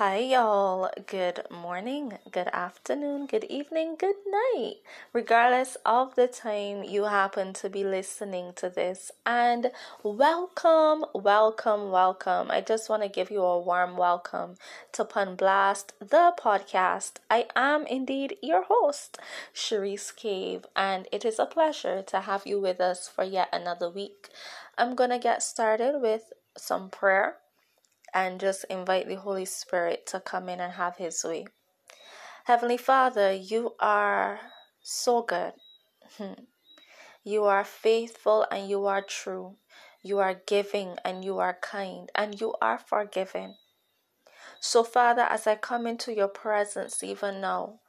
Hi, 0.00 0.16
y'all. 0.16 0.88
Good 1.06 1.40
morning, 1.50 2.16
good 2.30 2.48
afternoon, 2.54 3.26
good 3.26 3.44
evening, 3.44 3.96
good 3.98 4.16
night, 4.26 4.76
regardless 5.12 5.76
of 5.84 6.14
the 6.14 6.26
time 6.26 6.82
you 6.84 7.04
happen 7.04 7.52
to 7.60 7.68
be 7.68 7.84
listening 7.84 8.54
to 8.56 8.70
this. 8.70 9.12
And 9.26 9.72
welcome, 10.02 11.04
welcome, 11.12 11.90
welcome. 11.90 12.50
I 12.50 12.62
just 12.62 12.88
want 12.88 13.02
to 13.02 13.10
give 13.10 13.30
you 13.30 13.42
a 13.42 13.60
warm 13.60 13.98
welcome 13.98 14.54
to 14.92 15.04
Pun 15.04 15.36
Blast, 15.36 15.92
the 16.00 16.32
podcast. 16.42 17.16
I 17.30 17.48
am 17.54 17.84
indeed 17.84 18.38
your 18.42 18.62
host, 18.62 19.18
Cherise 19.54 20.16
Cave, 20.16 20.64
and 20.74 21.08
it 21.12 21.26
is 21.26 21.38
a 21.38 21.44
pleasure 21.44 22.00
to 22.04 22.20
have 22.20 22.46
you 22.46 22.58
with 22.58 22.80
us 22.80 23.06
for 23.06 23.22
yet 23.24 23.50
another 23.52 23.90
week. 23.90 24.30
I'm 24.78 24.94
going 24.94 25.10
to 25.10 25.18
get 25.18 25.42
started 25.42 26.00
with 26.00 26.32
some 26.56 26.88
prayer 26.88 27.36
and 28.14 28.40
just 28.40 28.64
invite 28.64 29.08
the 29.08 29.16
Holy 29.16 29.44
Spirit 29.44 30.06
to 30.06 30.20
come 30.20 30.48
in 30.48 30.60
and 30.60 30.74
have 30.74 30.96
His 30.96 31.24
way. 31.24 31.46
Heavenly 32.44 32.76
Father, 32.76 33.32
you 33.32 33.74
are 33.80 34.40
so 34.82 35.22
good. 35.22 35.52
Hmm. 36.16 36.44
You 37.22 37.44
are 37.44 37.64
faithful 37.64 38.46
and 38.50 38.68
you 38.68 38.86
are 38.86 39.02
true. 39.02 39.56
You 40.02 40.18
are 40.18 40.34
giving 40.34 40.96
and 41.04 41.24
you 41.24 41.38
are 41.38 41.58
kind 41.60 42.10
and 42.14 42.40
you 42.40 42.54
are 42.62 42.78
forgiving. 42.78 43.56
So, 44.58 44.82
Father, 44.82 45.22
as 45.22 45.46
I 45.46 45.56
come 45.56 45.86
into 45.86 46.14
your 46.14 46.28
presence 46.28 47.02
even 47.02 47.40
now, 47.40 47.80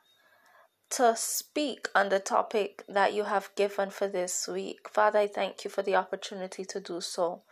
to 0.92 1.16
speak 1.16 1.88
on 1.96 2.10
the 2.10 2.20
topic 2.20 2.84
that 2.90 3.14
you 3.14 3.24
have 3.24 3.50
given 3.56 3.90
for 3.90 4.10
this 4.10 4.48
week. 4.48 4.90
Father, 4.90 5.20
I 5.20 5.28
thank 5.28 5.64
you 5.64 5.72
for 5.72 5.82
the 5.82 5.96
opportunity 5.96 6.66
to 6.66 6.82
do 6.82 7.00
so. 7.00 7.44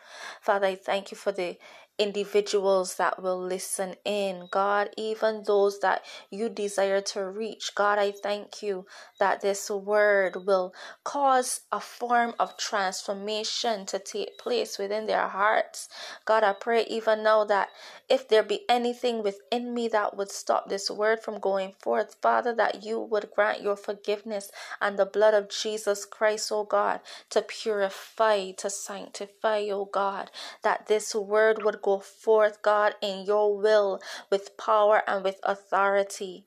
Father, 0.41 0.67
I 0.67 0.75
thank 0.75 1.11
you 1.11 1.17
for 1.17 1.31
the 1.31 1.57
individuals 1.99 2.95
that 2.97 3.21
will 3.23 3.41
listen 3.41 3.95
in. 4.05 4.47
God, 4.51 4.91
even 4.97 5.43
those 5.47 5.79
that 5.81 6.03
you 6.31 6.49
desire 6.49 7.01
to 7.01 7.25
reach. 7.25 7.75
God, 7.75 7.99
I 7.99 8.11
thank 8.13 8.63
you 8.63 8.85
that 9.19 9.41
this 9.41 9.69
word 9.69 10.47
will 10.47 10.73
cause 11.03 11.61
a 11.71 11.81
form 11.81 12.35
of 12.39 12.57
transformation 12.57 13.85
to 13.87 13.99
take 13.99 14.37
place 14.39 14.79
within 14.79 15.07
their 15.07 15.27
hearts. 15.29 15.89
God, 16.25 16.43
I 16.43 16.53
pray 16.53 16.85
even 16.89 17.23
now 17.23 17.45
that 17.45 17.69
if 18.09 18.27
there 18.27 18.43
be 18.43 18.61
anything 18.69 19.23
within 19.23 19.73
me 19.73 19.87
that 19.89 20.15
would 20.17 20.31
stop 20.31 20.69
this 20.69 20.91
word 20.91 21.21
from 21.21 21.39
going 21.39 21.73
forth, 21.79 22.15
Father, 22.21 22.53
that 22.55 22.83
you 22.83 22.99
would 22.99 23.31
grant 23.35 23.61
your 23.63 23.75
forgiveness 23.75 24.51
and 24.81 24.97
the 24.99 25.05
blood 25.05 25.33
of 25.33 25.49
Jesus 25.49 26.05
Christ, 26.05 26.51
oh 26.51 26.65
God, 26.65 27.01
to 27.31 27.41
purify, 27.41 28.51
to 28.51 28.69
sanctify, 28.69 29.69
oh 29.71 29.85
God, 29.91 30.31
that 30.63 30.87
this 30.87 31.15
word 31.15 31.63
would 31.63 31.81
go 31.81 31.88
go 31.89 31.99
forth, 31.99 32.61
God, 32.61 32.93
in 33.01 33.25
your 33.25 33.57
will 33.57 33.99
with 34.29 34.57
power 34.57 35.01
and 35.07 35.23
with 35.23 35.39
authority. 35.43 36.45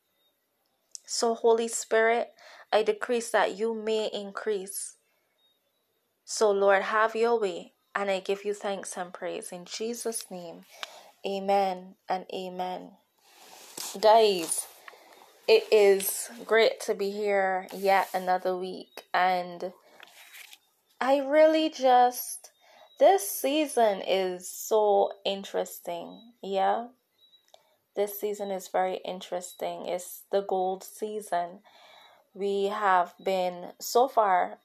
So, 1.04 1.34
Holy 1.34 1.68
Spirit, 1.68 2.32
I 2.72 2.82
decrease 2.84 3.30
that 3.30 3.58
you 3.58 3.74
may 3.74 4.08
increase. 4.12 4.96
So, 6.24 6.50
Lord, 6.50 6.82
have 6.82 7.16
your 7.16 7.40
way, 7.40 7.72
and 7.94 8.10
I 8.10 8.20
give 8.20 8.44
you 8.44 8.54
thanks 8.54 8.96
and 8.96 9.12
praise 9.12 9.50
in 9.50 9.64
Jesus' 9.64 10.30
name. 10.30 10.64
Amen 11.26 11.96
and 12.08 12.24
amen. 12.32 12.92
Guys, 14.00 14.66
it 15.48 15.64
is 15.72 16.30
great 16.46 16.80
to 16.82 16.94
be 16.94 17.10
here 17.10 17.66
yet 17.74 18.08
another 18.14 18.56
week, 18.56 19.04
and 19.12 19.72
I 21.00 21.18
really 21.18 21.68
just 21.68 22.41
this 23.02 23.28
season 23.28 24.00
is 24.06 24.48
so 24.48 25.10
interesting. 25.24 26.20
Yeah. 26.40 26.86
This 27.96 28.20
season 28.20 28.52
is 28.52 28.68
very 28.68 29.00
interesting. 29.04 29.86
It's 29.86 30.22
the 30.30 30.42
gold 30.42 30.84
season. 30.84 31.62
We 32.32 32.66
have 32.66 33.12
been 33.24 33.72
so 33.80 34.06
far 34.06 34.60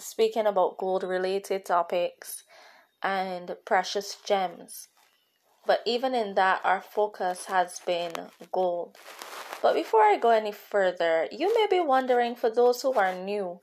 speaking 0.00 0.46
about 0.46 0.76
gold 0.76 1.04
related 1.04 1.64
topics 1.64 2.42
and 3.00 3.54
precious 3.64 4.16
gems. 4.26 4.88
But 5.64 5.82
even 5.86 6.16
in 6.16 6.34
that, 6.34 6.62
our 6.64 6.82
focus 6.82 7.44
has 7.44 7.78
been 7.86 8.12
gold. 8.50 8.96
But 9.62 9.74
before 9.74 10.00
I 10.00 10.18
go 10.20 10.30
any 10.30 10.50
further, 10.50 11.28
you 11.30 11.54
may 11.54 11.68
be 11.70 11.78
wondering 11.78 12.34
for 12.34 12.50
those 12.50 12.82
who 12.82 12.92
are 12.94 13.14
new, 13.14 13.60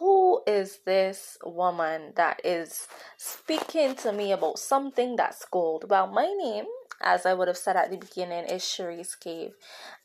who 0.00 0.42
is 0.46 0.78
this 0.86 1.36
woman 1.44 2.14
that 2.16 2.40
is 2.42 2.88
speaking 3.18 3.94
to 3.94 4.12
me 4.12 4.32
about 4.32 4.58
something 4.58 5.14
that's 5.14 5.44
gold? 5.44 5.84
Well, 5.90 6.06
my 6.06 6.24
name, 6.42 6.64
as 7.02 7.26
I 7.26 7.34
would 7.34 7.48
have 7.48 7.58
said 7.58 7.76
at 7.76 7.90
the 7.90 7.98
beginning, 7.98 8.46
is 8.46 8.62
Cherise 8.62 9.14
Cave. 9.20 9.52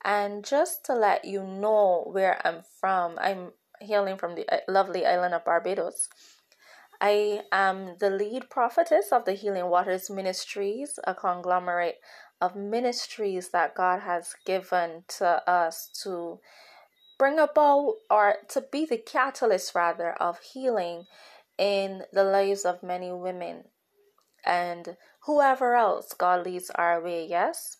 And 0.03 0.43
just 0.43 0.83
to 0.85 0.93
let 0.93 1.23
you 1.23 1.43
know 1.43 2.09
where 2.11 2.45
I'm 2.45 2.63
from, 2.81 3.17
I'm 3.19 3.53
hailing 3.79 4.17
from 4.17 4.35
the 4.35 4.45
uh, 4.53 4.59
lovely 4.67 5.05
island 5.05 5.33
of 5.33 5.45
Barbados. 5.45 6.09
I 6.99 7.43
am 7.53 7.95
the 7.97 8.09
lead 8.09 8.49
prophetess 8.49 9.13
of 9.13 9.23
the 9.23 9.33
Healing 9.33 9.67
Waters 9.67 10.09
Ministries, 10.09 10.99
a 11.05 11.15
conglomerate 11.15 11.99
of 12.41 12.53
ministries 12.57 13.49
that 13.51 13.75
God 13.75 14.01
has 14.01 14.35
given 14.45 15.03
to 15.19 15.49
us 15.49 15.89
to 16.03 16.39
bring 17.17 17.39
about 17.39 17.95
or 18.09 18.35
to 18.49 18.61
be 18.61 18.85
the 18.85 18.97
catalyst 18.97 19.73
rather 19.75 20.11
of 20.13 20.39
healing 20.39 21.05
in 21.57 22.03
the 22.11 22.23
lives 22.23 22.65
of 22.65 22.83
many 22.83 23.11
women 23.11 23.65
and 24.45 24.97
whoever 25.21 25.75
else 25.75 26.13
God 26.13 26.45
leads 26.45 26.69
our 26.71 27.01
way, 27.01 27.25
yes? 27.25 27.77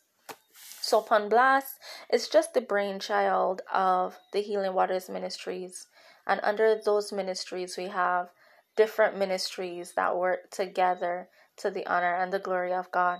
So 0.81 1.01
Pun 1.01 1.29
Blast 1.29 1.75
is 2.11 2.27
just 2.27 2.53
the 2.53 2.61
brainchild 2.61 3.61
of 3.71 4.17
the 4.33 4.41
Healing 4.41 4.73
Waters 4.73 5.09
Ministries. 5.09 5.87
And 6.25 6.39
under 6.43 6.79
those 6.83 7.11
ministries 7.11 7.77
we 7.77 7.87
have 7.87 8.29
different 8.75 9.17
ministries 9.17 9.93
that 9.95 10.17
work 10.17 10.49
together 10.51 11.29
to 11.57 11.69
the 11.69 11.85
honor 11.85 12.15
and 12.15 12.33
the 12.33 12.39
glory 12.39 12.73
of 12.73 12.91
God. 12.91 13.19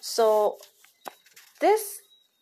So 0.00 0.58
this 1.60 2.00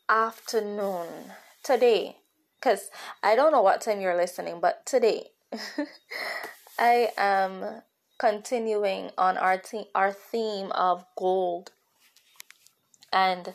afternoon, 0.09 1.33
today, 1.62 2.19
because 2.61 2.91
I 3.23 3.37
don't 3.37 3.53
know 3.53 3.63
what 3.63 3.81
time 3.81 4.01
you're 4.01 4.17
listening, 4.17 4.61
but 4.61 4.85
today 4.87 5.29
I 6.79 7.11
am 7.17 7.83
continuing 8.19 9.11
on 9.17 9.37
our 9.39 9.59
te- 9.59 9.91
our 9.95 10.13
theme 10.13 10.73
of 10.73 11.05
gold, 11.17 11.71
and 13.13 13.55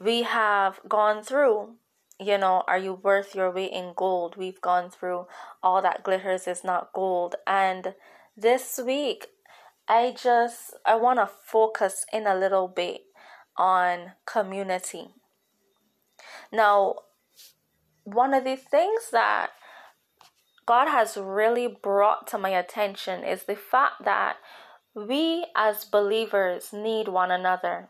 we 0.00 0.22
have 0.22 0.80
gone 0.88 1.22
through. 1.22 1.74
You 2.20 2.36
know, 2.36 2.64
are 2.66 2.78
you 2.78 2.94
worth 2.94 3.34
your 3.34 3.50
weight 3.50 3.70
in 3.72 3.92
gold? 3.94 4.36
We've 4.36 4.60
gone 4.60 4.90
through 4.90 5.26
all 5.62 5.80
that 5.82 6.02
glitters 6.02 6.48
is 6.48 6.64
not 6.64 6.92
gold, 6.92 7.36
and 7.46 7.94
this 8.36 8.80
week 8.84 9.28
I 9.88 10.14
just 10.16 10.74
I 10.84 10.96
want 10.96 11.18
to 11.18 11.26
focus 11.26 12.04
in 12.12 12.26
a 12.26 12.36
little 12.36 12.68
bit 12.68 13.02
on 13.56 14.12
community. 14.26 15.08
Now, 16.52 16.94
one 18.14 18.32
of 18.32 18.44
the 18.44 18.56
things 18.56 19.10
that 19.12 19.50
God 20.64 20.88
has 20.88 21.16
really 21.16 21.66
brought 21.66 22.26
to 22.28 22.38
my 22.38 22.50
attention 22.50 23.22
is 23.22 23.44
the 23.44 23.56
fact 23.56 24.04
that 24.04 24.36
we 24.94 25.46
as 25.54 25.84
believers 25.84 26.72
need 26.72 27.08
one 27.08 27.30
another. 27.30 27.88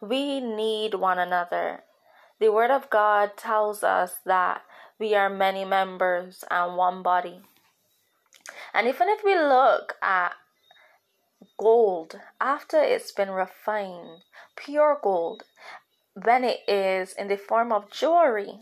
We 0.00 0.40
need 0.40 0.94
one 0.94 1.18
another. 1.18 1.84
The 2.38 2.52
Word 2.52 2.70
of 2.70 2.90
God 2.90 3.36
tells 3.36 3.82
us 3.82 4.16
that 4.26 4.62
we 4.98 5.14
are 5.14 5.30
many 5.30 5.64
members 5.64 6.44
and 6.50 6.76
one 6.76 7.02
body. 7.02 7.40
And 8.74 8.86
even 8.86 9.08
if 9.08 9.24
we 9.24 9.34
look 9.34 9.94
at 10.02 10.32
gold 11.58 12.20
after 12.40 12.78
it's 12.82 13.12
been 13.12 13.30
refined, 13.30 14.22
pure 14.56 14.98
gold, 15.02 15.44
when 16.14 16.44
it 16.44 16.60
is 16.68 17.12
in 17.12 17.28
the 17.28 17.36
form 17.36 17.72
of 17.72 17.90
jewelry. 17.90 18.60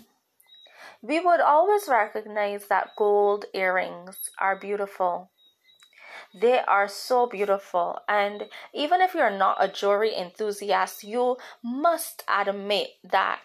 We 1.00 1.20
would 1.20 1.40
always 1.40 1.88
recognize 1.88 2.66
that 2.68 2.90
gold 2.96 3.44
earrings 3.52 4.30
are 4.38 4.56
beautiful. 4.56 5.30
They 6.34 6.60
are 6.60 6.88
so 6.88 7.26
beautiful, 7.26 7.98
and 8.08 8.48
even 8.72 9.00
if 9.00 9.14
you're 9.14 9.36
not 9.36 9.58
a 9.60 9.68
jewelry 9.68 10.14
enthusiast, 10.16 11.04
you 11.04 11.36
must 11.62 12.24
admit 12.28 12.88
that 13.04 13.40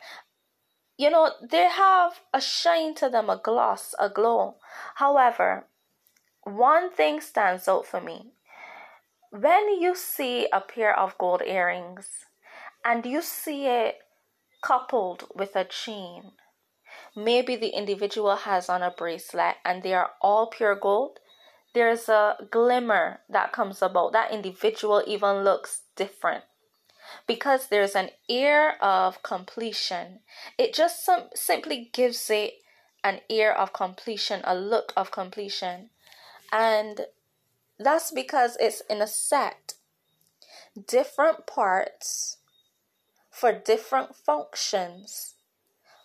you 0.97 1.09
know 1.09 1.31
they 1.41 1.67
have 1.67 2.21
a 2.33 2.39
shine 2.39 2.95
to 2.95 3.09
them, 3.09 3.29
a 3.29 3.37
gloss, 3.37 3.93
a 3.99 4.09
glow. 4.09 4.55
However, 4.95 5.67
one 6.43 6.89
thing 6.91 7.19
stands 7.19 7.67
out 7.67 7.85
for 7.85 7.99
me. 7.99 8.31
When 9.31 9.81
you 9.81 9.93
see 9.95 10.47
a 10.53 10.61
pair 10.61 10.97
of 10.97 11.17
gold 11.17 11.41
earrings, 11.45 12.26
and 12.87 13.05
you 13.05 13.21
see 13.21 13.67
it 13.67 13.99
coupled 14.63 15.25
with 15.35 15.55
a 15.55 15.65
chain. 15.65 16.31
Maybe 17.15 17.55
the 17.55 17.69
individual 17.77 18.37
has 18.37 18.69
on 18.69 18.81
a 18.81 18.91
bracelet 18.91 19.57
and 19.65 19.83
they 19.83 19.93
are 19.93 20.11
all 20.21 20.47
pure 20.47 20.75
gold. 20.75 21.19
There's 21.73 22.09
a 22.09 22.37
glimmer 22.49 23.19
that 23.29 23.51
comes 23.51 23.81
about. 23.81 24.13
That 24.13 24.31
individual 24.31 25.03
even 25.05 25.43
looks 25.43 25.81
different. 25.95 26.45
because 27.27 27.67
there's 27.67 27.95
an 27.95 28.09
air 28.29 28.81
of 28.83 29.23
completion. 29.23 30.19
It 30.57 30.73
just 30.73 31.05
some, 31.05 31.29
simply 31.35 31.89
gives 31.93 32.29
it 32.29 32.55
an 33.03 33.21
air 33.29 33.57
of 33.57 33.73
completion, 33.73 34.41
a 34.43 34.55
look 34.55 34.93
of 34.97 35.11
completion. 35.11 35.89
And 36.51 37.07
that's 37.79 38.11
because 38.11 38.57
it's 38.59 38.81
in 38.89 39.01
a 39.01 39.07
set. 39.07 39.73
Different 40.87 41.47
parts 41.47 42.36
for 43.37 43.51
different 43.51 44.15
functions, 44.15 45.35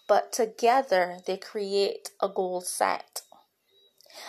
but 0.06 0.32
together 0.32 1.16
they 1.26 1.38
create 1.38 2.10
a 2.20 2.28
goal 2.28 2.60
set. 2.60 3.22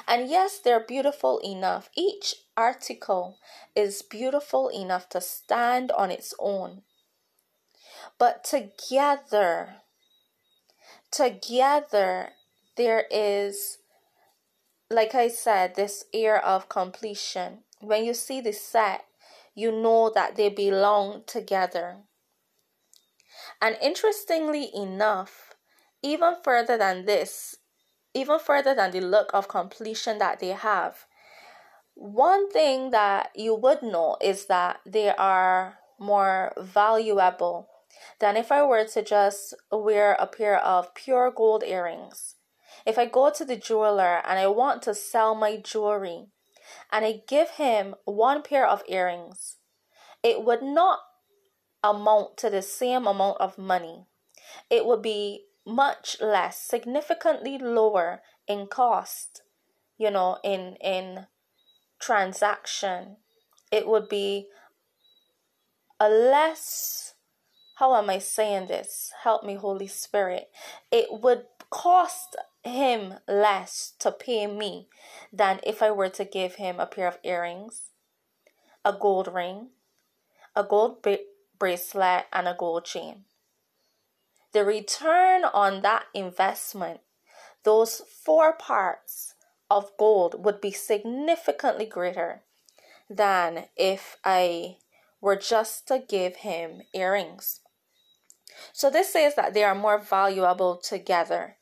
And 0.07 0.29
yes, 0.29 0.59
they're 0.59 0.79
beautiful 0.79 1.41
enough. 1.43 1.89
Each 1.97 2.35
article 2.55 3.39
is 3.75 4.03
beautiful 4.03 4.69
enough 4.69 5.09
to 5.09 5.19
stand 5.19 5.91
on 5.91 6.11
its 6.11 6.33
own. 6.39 6.83
But 8.17 8.45
together, 8.45 9.81
together, 11.11 12.29
there 12.77 13.03
is, 13.11 13.79
like 14.89 15.13
I 15.13 15.27
said, 15.27 15.75
this 15.75 16.05
air 16.13 16.41
of 16.41 16.69
completion. 16.69 17.63
When 17.81 18.05
you 18.05 18.13
see 18.13 18.39
the 18.39 18.53
set, 18.53 19.03
you 19.53 19.73
know 19.73 20.09
that 20.15 20.37
they 20.37 20.47
belong 20.47 21.23
together. 21.27 21.97
And 23.63 23.77
interestingly 23.81 24.69
enough, 24.75 25.53
even 26.01 26.35
further 26.43 26.77
than 26.77 27.05
this, 27.05 27.55
even 28.13 28.37
further 28.37 28.75
than 28.75 28.91
the 28.91 28.99
look 28.99 29.31
of 29.33 29.47
completion 29.47 30.17
that 30.17 30.41
they 30.41 30.49
have, 30.49 31.05
one 31.95 32.51
thing 32.51 32.91
that 32.91 33.29
you 33.33 33.55
would 33.55 33.81
know 33.81 34.17
is 34.19 34.47
that 34.47 34.81
they 34.85 35.11
are 35.11 35.77
more 35.97 36.51
valuable 36.57 37.69
than 38.19 38.35
if 38.35 38.51
I 38.51 38.63
were 38.63 38.83
to 38.83 39.01
just 39.01 39.53
wear 39.71 40.17
a 40.19 40.27
pair 40.27 40.59
of 40.59 40.93
pure 40.93 41.31
gold 41.31 41.63
earrings. 41.63 42.35
If 42.85 42.97
I 42.97 43.05
go 43.05 43.31
to 43.31 43.45
the 43.45 43.55
jeweler 43.55 44.21
and 44.27 44.39
I 44.39 44.47
want 44.47 44.81
to 44.81 44.93
sell 44.93 45.35
my 45.35 45.55
jewelry 45.55 46.25
and 46.91 47.05
I 47.05 47.21
give 47.29 47.51
him 47.51 47.95
one 48.03 48.41
pair 48.41 48.67
of 48.67 48.83
earrings, 48.89 49.55
it 50.21 50.43
would 50.43 50.61
not 50.61 50.99
amount 51.83 52.37
to 52.37 52.49
the 52.49 52.61
same 52.61 53.05
amount 53.05 53.39
of 53.39 53.57
money. 53.57 54.05
It 54.69 54.85
would 54.85 55.01
be 55.01 55.45
much 55.65 56.17
less, 56.21 56.61
significantly 56.61 57.57
lower 57.57 58.21
in 58.47 58.67
cost, 58.67 59.41
you 59.97 60.11
know, 60.11 60.37
in 60.43 60.75
in 60.81 61.27
transaction. 61.99 63.17
It 63.71 63.87
would 63.87 64.09
be 64.09 64.47
a 65.99 66.09
less 66.09 67.13
how 67.75 67.95
am 67.95 68.09
I 68.09 68.19
saying 68.19 68.67
this? 68.67 69.11
Help 69.23 69.43
me, 69.43 69.55
Holy 69.55 69.87
Spirit. 69.87 70.49
It 70.91 71.07
would 71.21 71.45
cost 71.71 72.35
him 72.63 73.15
less 73.27 73.93
to 73.99 74.11
pay 74.11 74.45
me 74.45 74.87
than 75.31 75.59
if 75.63 75.81
I 75.81 75.89
were 75.89 76.09
to 76.09 76.23
give 76.23 76.55
him 76.55 76.79
a 76.79 76.85
pair 76.85 77.07
of 77.07 77.17
earrings, 77.23 77.89
a 78.85 78.93
gold 78.93 79.27
ring, 79.33 79.69
a 80.55 80.63
gold 80.63 81.01
bracelet, 81.63 82.25
and 82.33 82.45
a 82.45 82.53
gold 82.59 82.83
chain. 82.83 83.23
The 84.51 84.65
return 84.65 85.45
on 85.45 85.81
that 85.81 86.03
investment, 86.13 86.99
those 87.63 88.01
four 88.25 88.51
parts 88.51 89.35
of 89.69 89.95
gold, 89.97 90.43
would 90.43 90.59
be 90.59 90.71
significantly 90.71 91.85
greater 91.85 92.41
than 93.09 93.67
if 93.77 94.17
I 94.25 94.79
were 95.21 95.37
just 95.37 95.87
to 95.87 96.03
give 96.05 96.35
him 96.35 96.81
earrings. 96.93 97.61
So 98.73 98.89
this 98.89 99.13
says 99.13 99.35
that 99.35 99.53
they 99.53 99.63
are 99.63 99.73
more 99.73 99.99
valuable 99.99 100.75
together. 100.75 101.55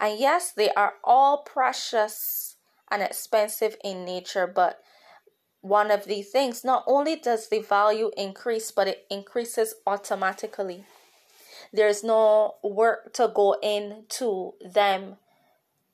And 0.00 0.18
yes, 0.18 0.50
they 0.50 0.70
are 0.70 0.94
all 1.04 1.44
precious 1.44 2.56
and 2.90 3.02
expensive 3.02 3.76
in 3.84 4.04
nature, 4.04 4.48
but 4.48 4.80
one 5.60 5.90
of 5.90 6.04
the 6.04 6.22
things, 6.22 6.64
not 6.64 6.84
only 6.86 7.16
does 7.16 7.48
the 7.48 7.60
value 7.60 8.10
increase, 8.16 8.70
but 8.70 8.88
it 8.88 9.06
increases 9.10 9.74
automatically. 9.86 10.84
There's 11.72 12.02
no 12.02 12.54
work 12.62 13.12
to 13.14 13.30
go 13.34 13.56
into 13.62 14.54
them 14.60 15.16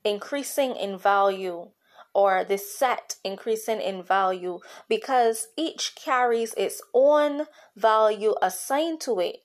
increasing 0.04 0.76
in 0.76 0.98
value 0.98 1.70
or 2.12 2.44
the 2.44 2.58
set 2.58 3.16
increasing 3.24 3.80
in 3.80 4.02
value 4.02 4.60
because 4.88 5.48
each 5.56 5.96
carries 5.96 6.54
its 6.54 6.80
own 6.94 7.46
value 7.74 8.34
assigned 8.40 9.00
to 9.00 9.18
it. 9.18 9.42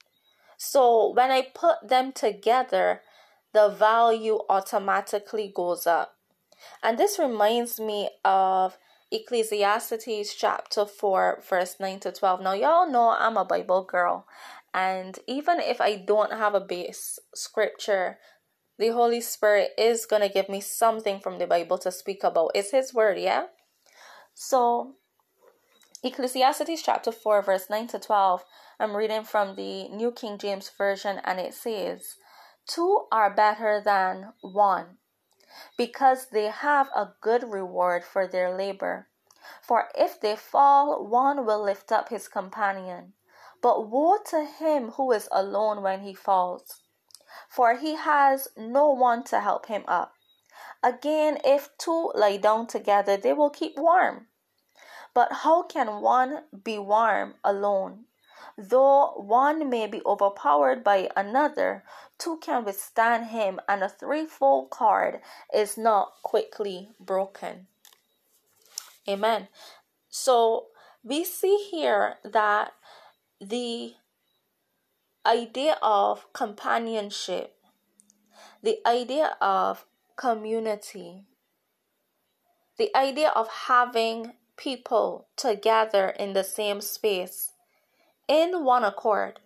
So 0.57 1.12
when 1.13 1.31
I 1.31 1.48
put 1.54 1.88
them 1.88 2.12
together, 2.12 3.01
the 3.54 3.69
value 3.69 4.39
automatically 4.50 5.51
goes 5.54 5.88
up. 5.88 6.16
And 6.83 6.98
this 6.98 7.18
reminds 7.18 7.80
me 7.80 8.10
of 8.24 8.77
Ecclesiastes 9.12 10.36
chapter 10.36 10.86
4, 10.86 11.42
verse 11.50 11.78
9 11.80 12.00
to 12.02 12.12
12. 12.12 12.42
Now, 12.42 12.54
y'all 12.54 12.90
know 12.90 13.10
I'm 13.10 13.38
a 13.38 13.46
Bible 13.46 13.84
girl, 13.84 14.28
and 14.72 15.18
even 15.28 15.60
if 15.60 15.82
I 15.82 15.96
don't 15.96 16.32
have 16.32 16.54
a 16.54 16.60
base 16.60 17.18
scripture, 17.34 18.20
the 18.78 18.90
Holy 18.90 19.20
Spirit 19.20 19.72
is 19.80 20.06
going 20.06 20.22
to 20.22 20.30
give 20.30 20.48
me 20.48 20.62
something 20.62 21.20
from 21.20 21.40
the 21.40 21.48
Bible 21.48 21.80
to 21.80 21.92
speak 21.92 22.24
about. 22.24 22.52
It's 22.54 22.72
His 22.72 22.94
word, 22.94 23.18
yeah? 23.18 23.48
So, 24.36 24.94
Ecclesiastes 26.04 26.84
chapter 26.84 27.12
4, 27.12 27.42
verse 27.42 27.66
9 27.68 27.88
to 27.88 28.00
12, 28.00 28.46
I'm 28.80 28.96
reading 28.96 29.24
from 29.24 29.56
the 29.56 29.90
New 29.90 30.12
King 30.12 30.38
James 30.38 30.70
Version, 30.78 31.20
and 31.26 31.40
it 31.40 31.56
says, 31.56 32.16
Two 32.68 33.08
are 33.12 33.34
better 33.34 33.82
than 33.84 34.34
one, 34.42 34.99
because 35.78 36.28
they 36.28 36.48
have 36.48 36.90
a 36.96 37.13
good 37.22 37.44
reward 37.44 38.04
for 38.04 38.28
their 38.28 38.56
labor. 38.56 39.07
For 39.62 39.90
if 39.96 40.19
they 40.19 40.36
fall, 40.36 41.06
one 41.06 41.46
will 41.46 41.63
lift 41.63 41.92
up 41.92 42.10
his 42.10 42.28
companion. 42.28 43.13
But 43.62 43.90
woe 43.90 44.18
to 44.28 44.46
him 44.46 44.92
who 44.92 45.12
is 45.12 45.28
alone 45.31 45.81
when 45.81 46.01
he 46.01 46.13
falls, 46.13 46.81
for 47.50 47.75
he 47.75 47.96
has 47.96 48.48
no 48.56 48.90
one 48.90 49.24
to 49.25 49.40
help 49.40 49.66
him 49.66 49.84
up. 49.88 50.13
Again, 50.84 51.40
if 51.44 51.78
two 51.78 52.12
lie 52.16 52.38
down 52.38 52.68
together, 52.68 53.18
they 53.18 53.34
will 53.34 53.50
keep 53.50 53.78
warm. 53.78 54.28
But 55.13 55.31
how 55.44 55.64
can 55.64 56.02
one 56.02 56.44
be 56.64 56.78
warm 56.78 57.35
alone? 57.44 58.06
Though 58.58 59.14
one 59.16 59.69
may 59.69 59.88
be 59.88 60.02
overpowered 60.06 60.84
by 60.84 61.10
another, 61.16 61.84
two 62.18 62.38
can 62.38 62.66
withstand 62.66 63.28
him, 63.28 63.60
and 63.68 63.84
a 63.84 63.90
threefold 63.90 64.69
cord 64.69 65.22
is 65.54 65.78
not 65.78 66.14
quickly 66.24 66.90
broken. 67.00 67.68
Amen. 69.08 69.48
So 70.10 70.68
we 71.04 71.24
see 71.24 71.68
here 71.72 72.16
that 72.24 72.74
the 73.40 73.96
idea 75.26 75.78
of 75.81 76.31
companionship, 76.34 77.56
the 78.62 78.80
idea 78.86 79.38
of 79.42 79.86
community, 80.16 81.24
the 82.78 82.96
idea 82.96 83.30
of 83.30 83.48
having 83.68 84.34
people 84.58 85.28
together 85.36 86.10
in 86.10 86.34
the 86.34 86.44
same 86.44 86.81
space 86.81 87.54
in 88.30 88.64
one 88.64 88.86
accord, 88.86 89.42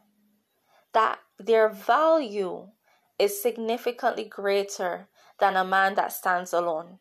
that 0.93 1.19
their 1.39 1.69
value 1.69 2.67
is 3.17 3.41
significantly 3.41 4.25
greater 4.25 5.07
than 5.39 5.55
a 5.55 5.65
man 5.65 5.95
that 5.95 6.11
stands 6.11 6.53
alone. 6.53 6.99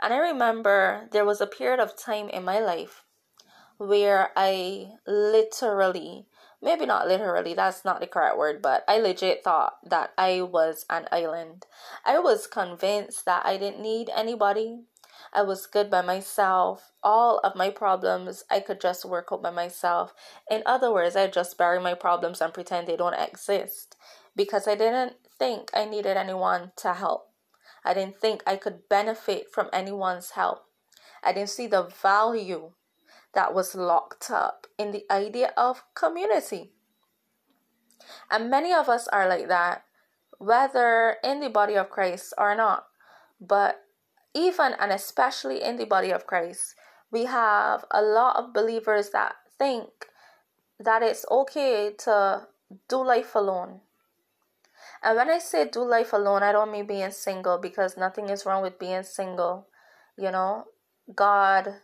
And 0.00 0.12
I 0.12 0.18
remember 0.18 1.08
there 1.10 1.24
was 1.24 1.40
a 1.40 1.46
period 1.46 1.80
of 1.80 1.98
time 1.98 2.28
in 2.28 2.44
my 2.44 2.60
life 2.60 3.04
where 3.78 4.30
I 4.36 4.92
literally, 5.06 6.26
maybe 6.62 6.86
not 6.86 7.08
literally, 7.08 7.54
that's 7.54 7.84
not 7.84 8.00
the 8.00 8.06
correct 8.06 8.36
word, 8.36 8.60
but 8.60 8.84
I 8.86 8.98
legit 8.98 9.42
thought 9.42 9.74
that 9.88 10.12
I 10.18 10.42
was 10.42 10.84
an 10.90 11.08
island. 11.10 11.66
I 12.04 12.18
was 12.18 12.46
convinced 12.46 13.24
that 13.24 13.46
I 13.46 13.56
didn't 13.56 13.80
need 13.80 14.10
anybody. 14.14 14.82
I 15.32 15.42
was 15.42 15.66
good 15.66 15.90
by 15.90 16.02
myself. 16.02 16.92
All 17.02 17.38
of 17.38 17.54
my 17.54 17.70
problems 17.70 18.44
I 18.50 18.60
could 18.60 18.80
just 18.80 19.04
work 19.04 19.28
out 19.32 19.42
by 19.42 19.50
myself. 19.50 20.14
In 20.50 20.62
other 20.64 20.92
words, 20.92 21.16
I 21.16 21.26
just 21.26 21.58
bury 21.58 21.80
my 21.80 21.94
problems 21.94 22.40
and 22.40 22.52
pretend 22.52 22.86
they 22.86 22.96
don't 22.96 23.14
exist 23.14 23.96
because 24.34 24.66
I 24.66 24.74
didn't 24.74 25.14
think 25.38 25.70
I 25.74 25.84
needed 25.84 26.16
anyone 26.16 26.72
to 26.76 26.94
help. 26.94 27.30
I 27.84 27.94
didn't 27.94 28.20
think 28.20 28.42
I 28.46 28.56
could 28.56 28.88
benefit 28.88 29.52
from 29.52 29.68
anyone's 29.72 30.30
help. 30.30 30.64
I 31.22 31.32
didn't 31.32 31.50
see 31.50 31.66
the 31.66 31.84
value 31.84 32.72
that 33.34 33.54
was 33.54 33.74
locked 33.74 34.30
up 34.30 34.66
in 34.78 34.92
the 34.92 35.04
idea 35.10 35.52
of 35.56 35.84
community. 35.94 36.72
And 38.30 38.50
many 38.50 38.72
of 38.72 38.88
us 38.88 39.08
are 39.08 39.28
like 39.28 39.48
that, 39.48 39.84
whether 40.38 41.16
in 41.22 41.40
the 41.40 41.50
body 41.50 41.74
of 41.74 41.90
Christ 41.90 42.32
or 42.38 42.54
not. 42.54 42.86
But 43.40 43.82
even 44.34 44.74
and 44.78 44.92
especially 44.92 45.62
in 45.62 45.76
the 45.76 45.86
body 45.86 46.10
of 46.10 46.26
Christ, 46.26 46.74
we 47.10 47.24
have 47.24 47.84
a 47.90 48.02
lot 48.02 48.36
of 48.36 48.52
believers 48.52 49.10
that 49.10 49.36
think 49.58 49.88
that 50.78 51.02
it's 51.02 51.24
okay 51.30 51.92
to 51.98 52.46
do 52.88 53.04
life 53.04 53.34
alone. 53.34 53.80
And 55.02 55.16
when 55.16 55.30
I 55.30 55.38
say 55.38 55.68
do 55.68 55.82
life 55.82 56.12
alone, 56.12 56.42
I 56.42 56.52
don't 56.52 56.72
mean 56.72 56.86
being 56.86 57.10
single 57.10 57.58
because 57.58 57.96
nothing 57.96 58.28
is 58.28 58.44
wrong 58.44 58.62
with 58.62 58.78
being 58.78 59.02
single. 59.02 59.68
You 60.16 60.30
know, 60.30 60.64
God 61.14 61.76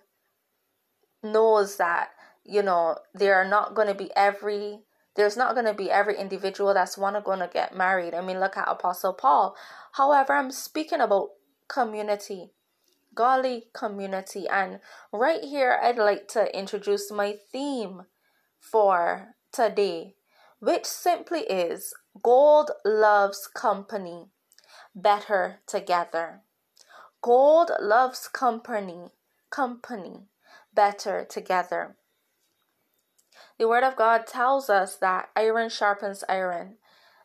knows 1.23 1.77
that, 1.77 2.11
you 2.45 2.63
know, 2.63 2.99
there 3.15 3.37
are 3.37 3.49
not 3.49 3.75
going 3.75 3.89
to 3.89 3.95
be 3.95 4.11
every 4.15 4.81
there's 5.17 5.37
not 5.37 5.55
going 5.55 5.67
to 5.67 5.75
be 5.75 5.93
every 5.93 6.19
individual 6.19 6.75
that's 6.75 6.99
one 6.99 7.21
going 7.23 7.39
to 7.39 7.51
get 7.53 7.77
married. 7.77 8.15
I 8.15 8.21
mean, 8.21 8.41
look 8.41 8.57
at 8.57 8.69
Apostle 8.69 9.13
Paul. 9.13 9.55
However, 9.93 10.33
I'm 10.33 10.51
speaking 10.51 11.01
about 11.01 11.29
community, 11.69 12.51
godly 13.15 13.69
community. 13.73 14.47
And 14.49 14.81
right 15.13 15.43
here, 15.43 15.79
I'd 15.83 15.99
like 15.99 16.29
to 16.29 16.57
introduce 16.57 17.11
my 17.11 17.37
theme 17.53 18.03
for 18.61 19.35
today, 19.53 20.15
which 20.61 20.85
simply 20.85 21.41
is 21.41 21.95
Gold 22.23 22.71
loves 22.85 23.49
company, 23.49 24.27
better 24.95 25.61
together. 25.67 26.43
Gold 27.23 27.71
loves 27.81 28.29
company, 28.29 29.11
company, 29.51 30.29
better 30.73 31.25
together. 31.25 31.97
The 33.59 33.69
Word 33.69 33.85
of 33.85 33.97
God 33.97 34.27
tells 34.27 34.71
us 34.71 34.97
that 34.97 35.31
iron 35.35 35.69
sharpens 35.69 36.25
iron, 36.29 36.77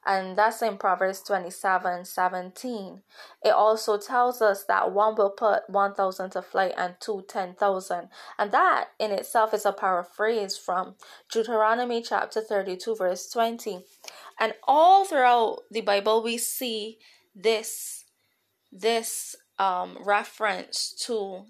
and 0.09 0.35
that's 0.35 0.63
in 0.63 0.77
Proverbs 0.77 1.21
27 1.21 2.03
17. 2.03 3.01
It 3.45 3.49
also 3.49 3.99
tells 3.99 4.41
us 4.41 4.63
that 4.63 4.91
one 4.91 5.15
will 5.15 5.29
put 5.29 5.69
1,000 5.69 6.31
to 6.31 6.41
flight 6.41 6.73
and 6.75 6.95
two 6.99 7.23
10,000. 7.27 8.09
And 8.39 8.51
that 8.51 8.87
in 8.97 9.11
itself 9.11 9.53
is 9.53 9.67
a 9.67 9.71
paraphrase 9.71 10.57
from 10.57 10.95
Deuteronomy 11.31 12.01
chapter 12.01 12.41
32, 12.41 12.95
verse 12.95 13.29
20. 13.29 13.85
And 14.39 14.53
all 14.67 15.05
throughout 15.05 15.59
the 15.69 15.81
Bible, 15.81 16.23
we 16.23 16.39
see 16.39 16.97
this, 17.35 18.05
this 18.71 19.35
um, 19.59 19.95
reference 20.03 20.91
to 21.05 21.45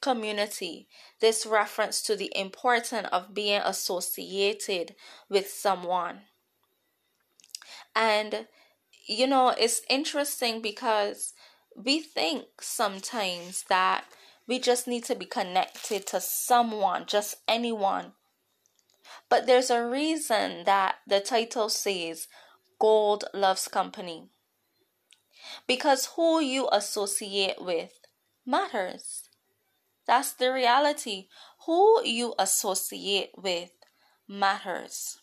community, 0.00 0.88
this 1.20 1.44
reference 1.44 2.00
to 2.04 2.16
the 2.16 2.32
importance 2.34 3.08
of 3.12 3.34
being 3.34 3.60
associated 3.62 4.94
with 5.28 5.50
someone. 5.50 6.22
And, 7.94 8.46
you 9.06 9.26
know, 9.26 9.50
it's 9.50 9.82
interesting 9.88 10.60
because 10.60 11.34
we 11.76 12.00
think 12.00 12.46
sometimes 12.60 13.64
that 13.68 14.04
we 14.46 14.58
just 14.58 14.88
need 14.88 15.04
to 15.04 15.14
be 15.14 15.26
connected 15.26 16.06
to 16.08 16.20
someone, 16.20 17.06
just 17.06 17.36
anyone. 17.46 18.12
But 19.28 19.46
there's 19.46 19.70
a 19.70 19.86
reason 19.86 20.64
that 20.64 20.96
the 21.06 21.20
title 21.20 21.68
says 21.68 22.26
Gold 22.80 23.24
Loves 23.32 23.68
Company. 23.68 24.28
Because 25.66 26.10
who 26.16 26.40
you 26.40 26.68
associate 26.72 27.60
with 27.62 27.92
matters. 28.44 29.28
That's 30.06 30.32
the 30.32 30.52
reality. 30.52 31.28
Who 31.66 32.04
you 32.04 32.34
associate 32.38 33.30
with 33.36 33.70
matters. 34.28 35.19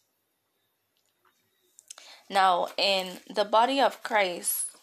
Now, 2.30 2.68
in 2.78 3.20
the 3.34 3.46
body 3.46 3.80
of 3.80 4.04
Christ, 4.04 4.78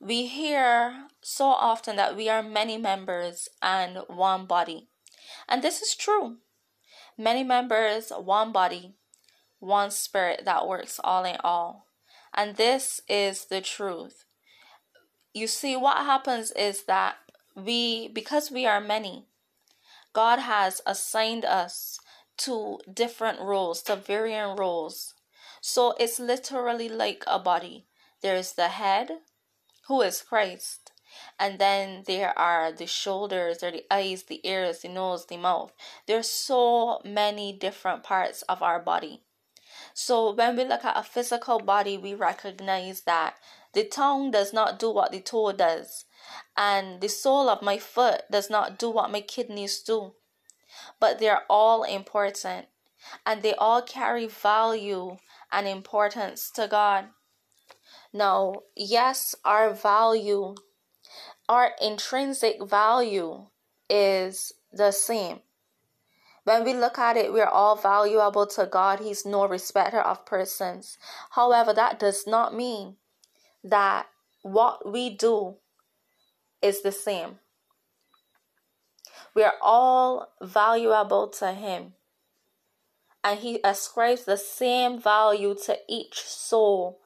we 0.00 0.26
hear 0.26 1.08
so 1.22 1.46
often 1.46 1.96
that 1.96 2.16
we 2.16 2.28
are 2.28 2.42
many 2.42 2.78
members 2.78 3.48
and 3.62 3.98
one 4.08 4.46
body. 4.46 4.88
And 5.48 5.62
this 5.62 5.82
is 5.82 5.94
true. 5.94 6.36
Many 7.18 7.44
members, 7.44 8.10
one 8.10 8.52
body, 8.52 8.94
one 9.58 9.90
spirit 9.90 10.42
that 10.44 10.68
works 10.68 11.00
all 11.02 11.24
in 11.24 11.36
all. 11.42 11.86
And 12.34 12.56
this 12.56 13.00
is 13.08 13.46
the 13.46 13.60
truth. 13.60 14.24
You 15.32 15.46
see, 15.46 15.76
what 15.76 15.98
happens 15.98 16.50
is 16.52 16.84
that 16.84 17.16
we, 17.54 18.08
because 18.08 18.50
we 18.50 18.66
are 18.66 18.80
many, 18.80 19.26
God 20.12 20.38
has 20.38 20.80
assigned 20.86 21.44
us 21.44 21.98
to 22.38 22.78
different 22.92 23.40
roles, 23.40 23.82
to 23.82 23.96
varying 23.96 24.56
roles. 24.56 25.14
So 25.68 25.96
it's 25.98 26.20
literally 26.20 26.88
like 26.88 27.24
a 27.26 27.40
body. 27.40 27.88
There's 28.22 28.52
the 28.52 28.68
head, 28.68 29.10
who 29.88 30.00
is 30.00 30.22
Christ. 30.22 30.92
And 31.40 31.58
then 31.58 32.04
there 32.06 32.38
are 32.38 32.70
the 32.70 32.86
shoulders, 32.86 33.58
there 33.58 33.70
are 33.70 33.72
the 33.72 33.84
eyes, 33.90 34.22
the 34.22 34.40
ears, 34.48 34.82
the 34.82 34.88
nose, 34.88 35.26
the 35.26 35.36
mouth. 35.36 35.72
There's 36.06 36.28
so 36.28 37.00
many 37.04 37.52
different 37.52 38.04
parts 38.04 38.42
of 38.42 38.62
our 38.62 38.78
body. 38.78 39.24
So 39.92 40.32
when 40.32 40.54
we 40.56 40.64
look 40.64 40.84
at 40.84 40.96
a 40.96 41.02
physical 41.02 41.58
body, 41.58 41.98
we 41.98 42.14
recognize 42.14 43.00
that 43.00 43.34
the 43.72 43.82
tongue 43.82 44.30
does 44.30 44.52
not 44.52 44.78
do 44.78 44.92
what 44.92 45.10
the 45.10 45.20
toe 45.20 45.50
does 45.50 46.04
and 46.56 47.00
the 47.00 47.08
sole 47.08 47.48
of 47.48 47.60
my 47.60 47.78
foot 47.78 48.22
does 48.30 48.48
not 48.48 48.78
do 48.78 48.88
what 48.88 49.10
my 49.10 49.20
kidneys 49.20 49.82
do. 49.82 50.12
But 51.00 51.18
they're 51.18 51.42
all 51.50 51.82
important 51.82 52.66
and 53.24 53.42
they 53.42 53.54
all 53.54 53.82
carry 53.82 54.26
value 54.26 55.16
and 55.56 55.66
importance 55.66 56.50
to 56.50 56.68
God. 56.68 57.06
Now, 58.12 58.56
yes, 58.76 59.34
our 59.42 59.72
value, 59.72 60.54
our 61.48 61.70
intrinsic 61.82 62.62
value 62.62 63.46
is 63.88 64.52
the 64.70 64.90
same. 64.90 65.40
When 66.44 66.62
we 66.62 66.74
look 66.74 66.98
at 66.98 67.16
it, 67.16 67.32
we're 67.32 67.46
all 67.48 67.74
valuable 67.74 68.46
to 68.48 68.66
God. 68.66 69.00
He's 69.00 69.24
no 69.24 69.48
respecter 69.48 70.00
of 70.00 70.26
persons. 70.26 70.98
However, 71.30 71.72
that 71.72 71.98
does 71.98 72.26
not 72.26 72.54
mean 72.54 72.96
that 73.64 74.06
what 74.42 74.92
we 74.92 75.08
do 75.08 75.56
is 76.60 76.82
the 76.82 76.92
same. 76.92 77.38
We 79.34 79.42
are 79.42 79.54
all 79.60 80.28
valuable 80.40 81.28
to 81.40 81.52
Him. 81.52 81.95
And 83.26 83.40
He 83.40 83.58
ascribes 83.64 84.24
the 84.24 84.36
same 84.36 85.00
value 85.00 85.56
to 85.64 85.76
each 85.88 86.22
soul, 86.22 87.00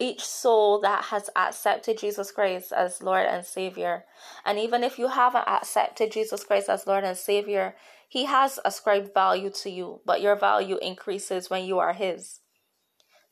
each 0.00 0.20
soul 0.20 0.80
that 0.80 1.04
has 1.04 1.30
accepted 1.36 1.96
Jesus 1.96 2.32
Christ 2.32 2.72
as 2.72 3.04
Lord 3.04 3.24
and 3.26 3.46
Savior. 3.46 4.04
And 4.44 4.58
even 4.58 4.82
if 4.82 4.98
you 4.98 5.06
haven't 5.06 5.46
accepted 5.46 6.10
Jesus 6.10 6.42
Christ 6.42 6.68
as 6.68 6.88
Lord 6.88 7.04
and 7.04 7.16
Savior, 7.16 7.76
He 8.08 8.24
has 8.24 8.58
ascribed 8.64 9.14
value 9.14 9.48
to 9.62 9.70
you, 9.70 10.00
but 10.04 10.20
your 10.20 10.34
value 10.34 10.76
increases 10.82 11.48
when 11.48 11.64
you 11.64 11.78
are 11.78 11.92
His. 11.92 12.40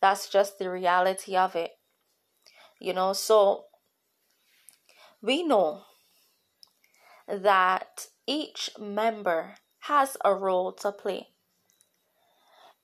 That's 0.00 0.28
just 0.28 0.61
the 0.61 0.71
reality 0.71 1.35
of 1.35 1.57
it. 1.57 1.73
You 2.80 2.92
know, 2.92 3.14
so 3.14 3.64
we 5.21 5.42
know 5.42 5.83
that 7.26 8.07
each 8.28 8.71
member 8.78 9.57
has 9.80 10.16
a 10.25 10.37
role 10.37 10.71
to 10.75 10.92
play. 10.92 11.30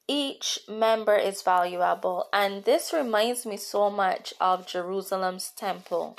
Each 0.06 0.58
member 0.68 1.16
is 1.16 1.42
valuable, 1.42 2.28
and 2.32 2.64
this 2.64 2.92
reminds 2.92 3.46
me 3.46 3.56
so 3.56 3.88
much 3.88 4.34
of 4.38 4.66
Jerusalem's 4.66 5.50
temple, 5.50 6.18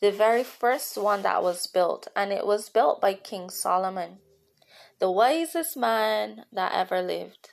the 0.00 0.10
very 0.10 0.42
first 0.42 0.96
one 0.96 1.22
that 1.22 1.42
was 1.42 1.68
built, 1.68 2.08
and 2.16 2.32
it 2.32 2.44
was 2.44 2.68
built 2.68 3.00
by 3.00 3.14
King 3.14 3.48
Solomon, 3.48 4.18
the 4.98 5.10
wisest 5.10 5.76
man 5.76 6.44
that 6.52 6.72
ever 6.74 7.02
lived. 7.02 7.50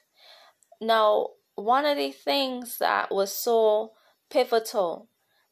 Now, 0.81 1.29
one 1.53 1.85
of 1.85 1.97
the 1.97 2.11
things 2.11 2.79
that 2.79 3.13
was 3.13 3.31
so 3.31 3.93
pivotal 4.31 5.09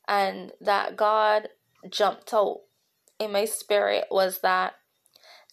and 0.07 0.53
that 0.59 0.97
God 0.97 1.49
jumped 1.89 2.33
out 2.33 2.61
in 3.19 3.31
my 3.31 3.45
spirit 3.45 4.05
was 4.09 4.39
that 4.39 4.73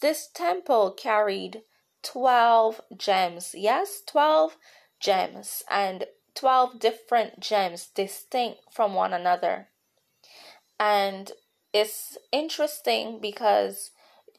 this 0.01 0.29
temple 0.33 0.93
carried 0.93 1.63
12 2.03 2.81
gems. 2.97 3.55
Yes, 3.57 4.03
12 4.07 4.57
gems 5.01 5.63
and 5.71 6.07
12 6.35 6.81
different 6.81 7.41
gems 7.41 7.89
distinct 7.95 8.61
from 8.73 8.95
one 8.95 9.13
another. 9.13 9.69
And 10.79 11.33
it's 11.73 12.19
interesting 12.33 13.19
because 13.21 13.91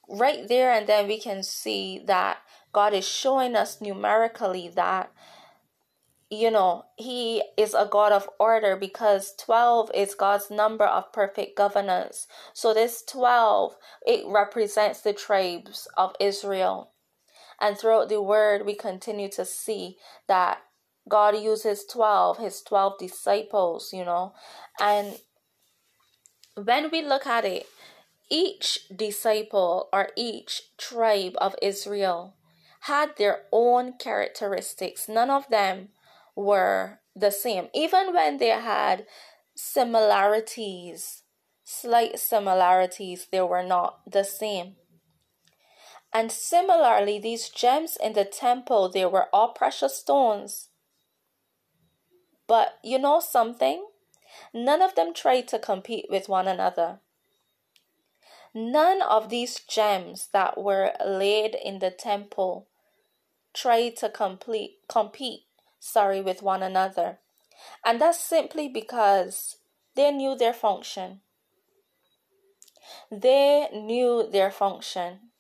right 0.08 0.48
there 0.48 0.72
and 0.72 0.88
then 0.88 1.08
we 1.08 1.20
can 1.20 1.44
see 1.44 2.02
that 2.06 2.38
God 2.72 2.94
is 2.94 3.08
showing 3.08 3.56
us 3.56 3.80
numerically 3.80 4.70
that 4.70 5.12
you 6.34 6.50
know, 6.50 6.86
he 6.96 7.44
is 7.58 7.76
a 7.76 7.88
God 7.90 8.12
of 8.12 8.30
order 8.40 8.76
because 8.76 9.36
12 9.38 9.92
is 9.94 10.16
God's 10.16 10.50
number 10.50 10.86
of 10.86 11.12
perfect 11.14 11.56
governance. 11.56 12.28
So 12.54 12.74
this 12.74 13.04
12, 13.04 13.76
it 14.08 14.26
represents 14.28 15.02
the 15.02 15.14
tribes 15.14 15.88
of 15.96 16.16
Israel. 16.20 16.93
And 17.60 17.78
throughout 17.78 18.10
the 18.10 18.22
word, 18.22 18.66
we 18.66 18.76
continue 18.76 19.30
to 19.32 19.46
see 19.46 19.98
that 20.28 20.62
God 21.08 21.38
uses 21.38 21.86
12, 21.86 22.38
his 22.38 22.62
12 22.62 22.98
disciples, 23.00 23.92
you 23.94 24.06
know. 24.06 24.34
And 24.80 25.20
when 26.56 26.90
we 26.92 27.02
look 27.02 27.26
at 27.26 27.46
it, 27.46 27.68
each 28.30 28.88
disciple 28.94 29.90
or 29.92 30.10
each 30.16 30.64
tribe 30.78 31.34
of 31.38 31.56
Israel 31.62 32.36
had 32.82 33.16
their 33.18 33.44
own 33.52 33.94
characteristics. 33.94 35.08
None 35.08 35.30
of 35.30 35.48
them 35.50 35.90
were 36.36 37.00
the 37.16 37.32
same. 37.32 37.68
Even 37.74 38.14
when 38.14 38.38
they 38.38 38.50
had 38.50 39.06
similarities, 39.56 41.24
slight 41.64 42.20
similarities, 42.20 43.28
they 43.32 43.42
were 43.42 43.64
not 43.64 44.00
the 44.10 44.24
same. 44.24 44.76
And 46.14 46.32
similarly, 46.32 47.20
these 47.20 47.50
gems 47.50 47.98
in 47.98 48.14
the 48.14 48.26
temple, 48.26 48.88
they 48.90 49.06
were 49.06 49.28
all 49.34 49.50
precious 49.50 49.98
stones. 49.98 50.70
But 52.48 52.78
you 52.84 53.00
know 53.00 53.20
something? 53.20 53.88
None 54.54 54.82
of 54.82 54.96
them 54.96 55.14
tried 55.14 55.48
to 55.50 55.60
compete 55.60 56.06
with 56.10 56.30
one 56.30 56.48
another. 56.48 57.00
None 58.54 59.02
of 59.02 59.30
these 59.30 59.60
gems 59.60 60.28
that 60.32 60.62
were 60.62 60.92
laid 61.04 61.56
in 61.56 61.80
the 61.80 61.90
temple 61.90 62.68
tried 63.54 63.96
to 63.98 64.10
complete, 64.10 64.78
compete 64.88 65.46
sorry 65.80 66.22
with 66.22 66.42
one 66.42 66.64
another. 66.64 67.20
And 67.84 68.00
that's 68.00 68.20
simply 68.20 68.68
because 68.68 69.58
they 69.96 70.12
knew 70.12 70.36
their 70.36 70.54
function. 70.54 71.22
They 73.12 73.68
knew 73.74 74.30
their 74.32 74.52
function. 74.52 75.32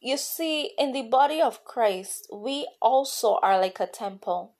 You 0.00 0.16
see, 0.16 0.72
in 0.78 0.92
the 0.92 1.02
body 1.02 1.40
of 1.40 1.64
Christ, 1.64 2.28
we 2.32 2.68
also 2.80 3.38
are 3.42 3.58
like 3.58 3.80
a 3.80 3.86
temple. 3.86 4.54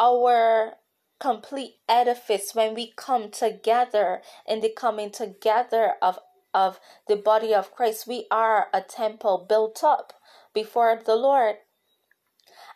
Our 0.00 0.74
complete 1.20 1.76
edifice 1.88 2.52
when 2.52 2.74
we 2.74 2.92
come 2.96 3.30
together 3.30 4.20
in 4.44 4.60
the 4.60 4.68
coming 4.68 5.08
together 5.08 5.92
of 6.02 6.18
of 6.52 6.80
the 7.06 7.14
body 7.14 7.54
of 7.54 7.72
Christ 7.72 8.08
we 8.08 8.26
are 8.28 8.66
a 8.74 8.80
temple 8.82 9.46
built 9.48 9.84
up 9.84 10.12
before 10.52 11.00
the 11.06 11.14
Lord. 11.14 11.56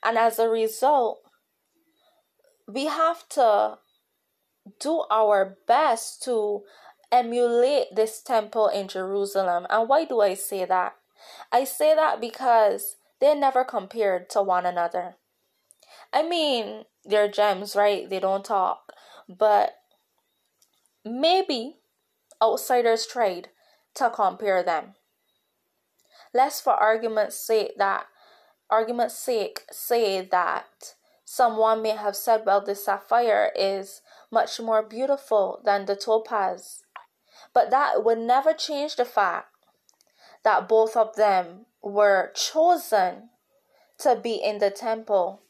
And 0.05 0.17
as 0.17 0.39
a 0.39 0.49
result 0.49 1.23
we 2.69 2.87
have 2.87 3.29
to 3.31 3.79
do 4.79 5.05
our 5.11 5.57
best 5.67 6.23
to 6.23 6.63
emulate 7.11 7.97
this 7.97 8.23
temple 8.23 8.69
in 8.69 8.87
Jerusalem. 8.87 9.67
And 9.69 9.89
why 9.89 10.05
do 10.05 10.21
I 10.21 10.35
say 10.35 10.65
that 10.65 10.95
I 11.53 11.65
say 11.65 11.95
that 11.95 12.21
because 12.21 12.97
they 13.21 13.35
never 13.35 13.65
compared 13.65 14.29
to 14.31 14.43
one 14.43 14.67
another 14.67 15.17
I 16.13 16.23
mean 16.23 16.85
they're 17.05 17.29
gems, 17.29 17.77
right? 17.77 18.09
They 18.09 18.21
don't 18.21 18.45
talk. 18.45 18.93
But 19.29 19.75
maybe 21.05 21.77
outsiders 22.43 23.07
tried 23.07 23.49
to 23.95 24.11
compare 24.11 24.63
them. 24.63 24.95
Let's 26.35 26.61
for 26.61 26.73
argument's 26.73 27.37
sake 27.37 27.73
that 27.79 28.07
argument's 28.69 29.17
sake 29.17 29.63
say 29.71 30.21
that 30.21 30.95
someone 31.25 31.83
may 31.83 31.91
have 31.91 32.17
said, 32.17 32.43
well, 32.45 32.61
the 32.61 32.75
sapphire 32.75 33.53
is 33.57 34.03
much 34.31 34.61
more 34.61 34.83
beautiful 34.83 35.61
than 35.65 35.87
the 35.87 35.97
topaz. 35.97 36.83
But 37.55 37.71
that 37.71 38.05
would 38.05 38.19
never 38.19 38.53
change 38.53 38.97
the 38.97 39.05
fact 39.05 39.49
that 40.47 40.67
both 40.67 40.97
of 40.97 41.15
them 41.17 41.67
were 41.83 42.33
chosen 42.35 43.29
to 43.99 44.17
be 44.17 44.37
in 44.37 44.59
the 44.59 44.71
temple 44.71 45.43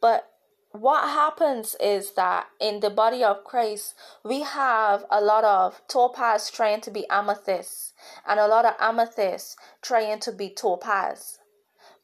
but 0.00 0.28
what 0.72 1.04
happens 1.04 1.76
is 1.80 2.12
that 2.12 2.48
in 2.60 2.80
the 2.80 2.90
body 2.90 3.22
of 3.22 3.44
Christ, 3.44 3.94
we 4.24 4.42
have 4.42 5.04
a 5.10 5.20
lot 5.20 5.44
of 5.44 5.82
topaz 5.86 6.50
trying 6.50 6.80
to 6.82 6.90
be 6.90 7.06
amethyst 7.10 7.92
and 8.26 8.40
a 8.40 8.46
lot 8.46 8.64
of 8.64 8.74
amethyst 8.80 9.58
trying 9.82 10.18
to 10.20 10.32
be 10.32 10.48
topaz. 10.48 11.38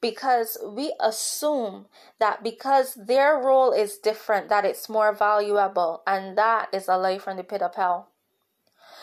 Because 0.00 0.58
we 0.64 0.94
assume 1.00 1.86
that 2.20 2.44
because 2.44 2.94
their 2.94 3.36
role 3.36 3.72
is 3.72 3.98
different, 3.98 4.48
that 4.48 4.64
it's 4.64 4.88
more 4.88 5.12
valuable, 5.12 6.02
and 6.06 6.38
that 6.38 6.68
is 6.72 6.86
a 6.86 6.96
lie 6.96 7.18
from 7.18 7.36
the 7.36 7.42
pit 7.42 7.62
of 7.62 7.74
hell. 7.74 8.10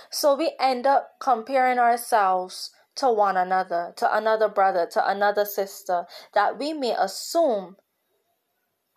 So 0.09 0.35
we 0.35 0.55
end 0.59 0.85
up 0.87 1.15
comparing 1.19 1.79
ourselves 1.79 2.71
to 2.95 3.11
one 3.11 3.37
another, 3.37 3.93
to 3.97 4.15
another 4.15 4.47
brother, 4.47 4.87
to 4.93 5.09
another 5.09 5.45
sister, 5.45 6.05
that 6.33 6.57
we 6.57 6.73
may 6.73 6.95
assume 6.97 7.75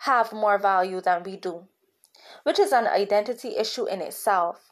have 0.03 0.33
more 0.33 0.59
value 0.59 1.01
than 1.01 1.23
we 1.25 1.37
do, 1.37 1.65
which 2.45 2.59
is 2.59 2.73
an 2.73 2.87
identity 2.87 3.57
issue 3.57 3.87
in 3.87 4.01
itself. 4.01 4.71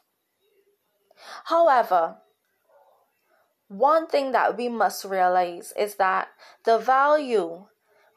However, 1.45 2.17
one 3.67 4.07
thing 4.07 4.31
that 4.31 4.55
we 4.55 4.69
must 4.69 5.03
realize 5.03 5.73
is 5.77 5.95
that 5.95 6.29
the 6.63 6.77
value 6.77 7.65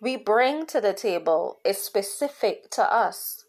we 0.01 0.17
bring 0.17 0.65
to 0.67 0.81
the 0.81 0.95
table 0.95 1.59
is 1.65 1.79
specific 1.79 2.71
to 2.71 2.83
us. 2.83 3.45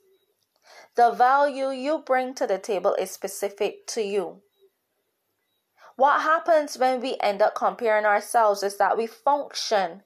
The 0.95 1.11
value 1.11 1.69
you 1.69 1.99
bring 1.99 2.33
to 2.35 2.47
the 2.47 2.57
table 2.57 2.95
is 2.95 3.11
specific 3.11 3.85
to 3.87 4.01
you. 4.01 4.41
What 6.01 6.23
happens 6.23 6.79
when 6.79 6.99
we 6.99 7.15
end 7.19 7.43
up 7.43 7.53
comparing 7.53 8.05
ourselves 8.05 8.63
is 8.63 8.77
that 8.77 8.97
we 8.97 9.05
function 9.05 10.01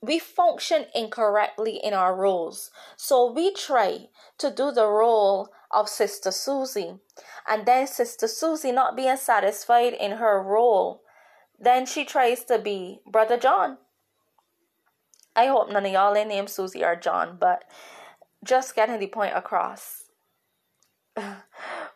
we 0.00 0.18
function 0.18 0.86
incorrectly 0.94 1.76
in 1.76 1.92
our 1.92 2.16
roles. 2.16 2.70
So 2.96 3.30
we 3.30 3.52
try 3.52 4.08
to 4.38 4.50
do 4.50 4.72
the 4.72 4.86
role 4.86 5.50
of 5.70 5.90
Sister 5.90 6.30
Susie. 6.30 6.94
And 7.46 7.66
then 7.66 7.86
Sister 7.86 8.26
Susie, 8.26 8.72
not 8.72 8.96
being 8.96 9.18
satisfied 9.18 9.92
in 9.92 10.12
her 10.12 10.42
role, 10.42 11.02
then 11.60 11.84
she 11.84 12.06
tries 12.06 12.42
to 12.44 12.58
be 12.58 13.00
Brother 13.06 13.36
John. 13.36 13.76
I 15.36 15.48
hope 15.48 15.70
none 15.70 15.84
of 15.84 15.92
y'all 15.92 16.16
ain't 16.16 16.30
named 16.30 16.48
Susie 16.48 16.82
or 16.82 16.96
John, 16.96 17.36
but 17.38 17.64
just 18.42 18.74
getting 18.74 18.98
the 18.98 19.06
point 19.06 19.36
across. 19.36 20.04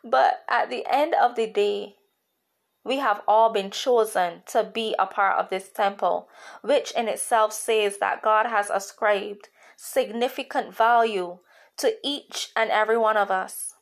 but 0.03 0.45
at 0.47 0.69
the 0.69 0.85
end 0.87 1.15
of 1.19 1.35
the 1.35 1.47
day, 1.47 1.96
we 2.87 2.97
have 2.97 3.21
all 3.27 3.51
been 3.51 3.69
chosen 3.69 4.41
to 4.47 4.63
be 4.63 4.95
a 4.97 5.05
part 5.05 5.37
of 5.37 5.49
this 5.49 5.69
temple, 5.69 6.29
which 6.61 6.91
in 6.91 7.09
itself 7.09 7.51
says 7.51 7.97
that 7.99 8.21
God 8.21 8.45
has 8.45 8.69
ascribed 8.69 9.49
significant 9.75 10.73
value 10.73 11.39
to 11.77 11.95
each 12.03 12.49
and 12.55 12.71
every 12.71 12.97
one 12.97 13.17
of 13.17 13.29
us. 13.29 13.75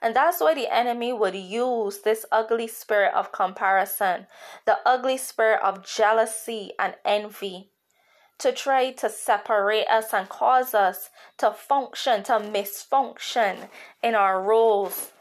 And 0.00 0.14
that's 0.14 0.40
why 0.40 0.54
the 0.54 0.72
enemy 0.72 1.12
would 1.12 1.34
use 1.34 2.02
this 2.02 2.24
ugly 2.30 2.68
spirit 2.68 3.12
of 3.14 3.32
comparison, 3.32 4.26
the 4.64 4.78
ugly 4.86 5.16
spirit 5.16 5.60
of 5.62 5.84
jealousy 5.84 6.72
and 6.78 6.94
envy, 7.04 7.70
to 8.38 8.52
try 8.52 8.92
to 8.92 9.08
separate 9.08 9.88
us 9.88 10.12
and 10.12 10.28
cause 10.28 10.74
us 10.74 11.10
to 11.38 11.50
function, 11.50 12.22
to 12.24 12.34
misfunction 12.34 13.68
in 14.02 14.14
our 14.14 14.40
roles 14.42 15.12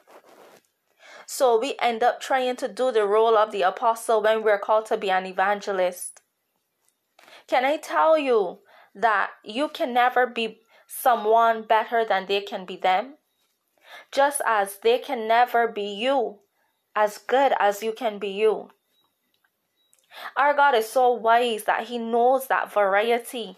so 1.25 1.59
we 1.59 1.75
end 1.81 2.03
up 2.03 2.21
trying 2.21 2.55
to 2.57 2.67
do 2.67 2.91
the 2.91 3.05
role 3.05 3.37
of 3.37 3.51
the 3.51 3.63
apostle 3.63 4.21
when 4.21 4.43
we're 4.43 4.59
called 4.59 4.85
to 4.87 4.97
be 4.97 5.09
an 5.09 5.25
evangelist. 5.25 6.21
Can 7.47 7.65
I 7.65 7.77
tell 7.77 8.17
you 8.17 8.59
that 8.93 9.31
you 9.43 9.69
can 9.69 9.93
never 9.93 10.25
be 10.27 10.59
someone 10.87 11.63
better 11.63 12.05
than 12.05 12.25
they 12.25 12.41
can 12.41 12.65
be 12.65 12.77
them? 12.77 13.15
Just 14.11 14.41
as 14.45 14.77
they 14.83 14.99
can 14.99 15.27
never 15.27 15.67
be 15.67 15.83
you 15.83 16.39
as 16.95 17.17
good 17.17 17.53
as 17.59 17.83
you 17.83 17.91
can 17.91 18.19
be 18.19 18.29
you. 18.29 18.69
Our 20.37 20.53
God 20.53 20.75
is 20.75 20.89
so 20.89 21.11
wise 21.11 21.65
that 21.65 21.87
He 21.87 21.97
knows 21.97 22.47
that 22.47 22.71
variety 22.71 23.57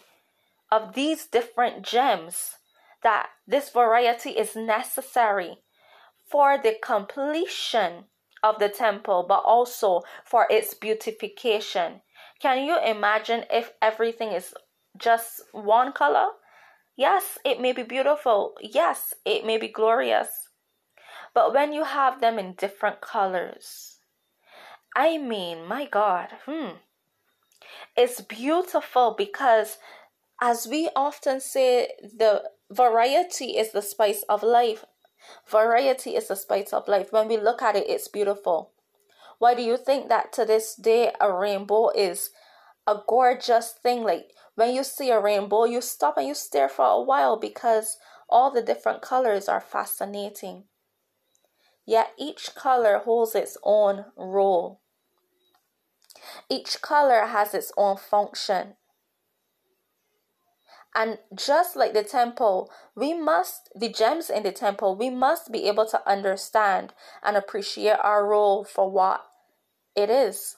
of 0.72 0.96
these 0.96 1.28
different 1.28 1.84
gems, 1.84 2.56
that 3.04 3.30
this 3.48 3.70
variety 3.70 4.32
is 4.32 4.56
necessary 4.56 5.60
for 6.30 6.58
the 6.58 6.76
completion 6.82 8.06
of 8.44 8.60
the 8.60 8.70
temple, 8.70 9.26
but 9.28 9.42
also 9.46 10.02
for 10.26 10.48
its 10.50 10.74
beautification. 10.74 12.02
Can 12.40 12.64
you 12.66 12.78
imagine 12.80 13.46
if 13.52 13.72
everything 13.82 14.32
is 14.32 14.54
just 14.98 15.42
one 15.52 15.92
color? 15.92 16.28
Yes, 16.96 17.38
it 17.46 17.62
may 17.62 17.74
be 17.74 17.84
beautiful. 17.84 18.56
Yes, 18.62 19.14
it 19.26 19.46
may 19.46 19.58
be 19.58 19.68
glorious. 19.68 20.50
But 21.34 21.54
when 21.54 21.72
you 21.74 21.84
have 21.84 22.22
them 22.22 22.40
in 22.40 22.54
different 22.54 23.02
colors, 23.02 24.00
I 24.96 25.18
mean, 25.18 25.68
my 25.68 25.86
God, 25.86 26.30
hmm, 26.46 26.78
it's 27.96 28.22
beautiful 28.22 29.14
because, 29.18 29.78
as 30.42 30.68
we 30.68 30.90
often 30.96 31.40
say, 31.40 31.92
the 32.02 32.44
variety 32.72 33.58
is 33.58 33.72
the 33.72 33.82
spice 33.82 34.24
of 34.28 34.42
life. 34.42 34.86
Variety 35.48 36.16
is 36.16 36.28
the 36.28 36.36
spice 36.36 36.74
of 36.74 36.88
life. 36.88 37.12
When 37.12 37.28
we 37.28 37.38
look 37.38 37.62
at 37.62 37.76
it, 37.76 37.90
it's 37.90 38.08
beautiful. 38.08 38.72
Why 39.40 39.54
do 39.54 39.62
you 39.62 39.78
think 39.78 40.10
that 40.10 40.34
to 40.34 40.46
this 40.46 40.76
day 40.76 41.12
a 41.20 41.32
rainbow 41.32 41.90
is 41.90 42.32
a 42.86 43.00
gorgeous 43.08 43.72
thing? 43.72 44.04
Like 44.04 44.32
when 44.56 44.74
you 44.74 44.84
see 44.84 45.12
a 45.12 45.20
rainbow, 45.20 45.66
you 45.66 45.82
stop 45.82 46.18
and 46.18 46.28
you 46.28 46.34
stare 46.34 46.70
for 46.70 46.86
a 46.86 47.02
while 47.02 47.38
because 47.38 47.98
all 48.30 48.52
the 48.52 48.62
different 48.62 49.02
colors 49.02 49.48
are 49.48 49.62
fascinating. 49.62 50.64
Yet 51.86 52.14
each 52.18 52.54
color 52.56 52.98
holds 52.98 53.36
its 53.36 53.58
own 53.64 54.06
role. 54.18 54.82
Each 56.50 56.82
color 56.82 57.28
has 57.28 57.54
its 57.54 57.72
own 57.78 57.98
function. 57.98 58.76
And 60.98 61.20
just 61.36 61.76
like 61.76 61.94
the 61.94 62.04
temple, 62.04 62.72
we 62.96 63.14
must, 63.14 63.70
the 63.76 63.88
gems 63.88 64.32
in 64.32 64.42
the 64.42 64.52
temple, 64.52 64.96
we 64.96 65.12
must 65.12 65.52
be 65.52 65.68
able 65.68 65.86
to 65.86 66.10
understand 66.10 66.92
and 67.22 67.38
appreciate 67.38 68.00
our 68.04 68.26
role 68.26 68.64
for 68.64 68.90
what 68.90 69.24
it 69.96 70.10
is. 70.10 70.58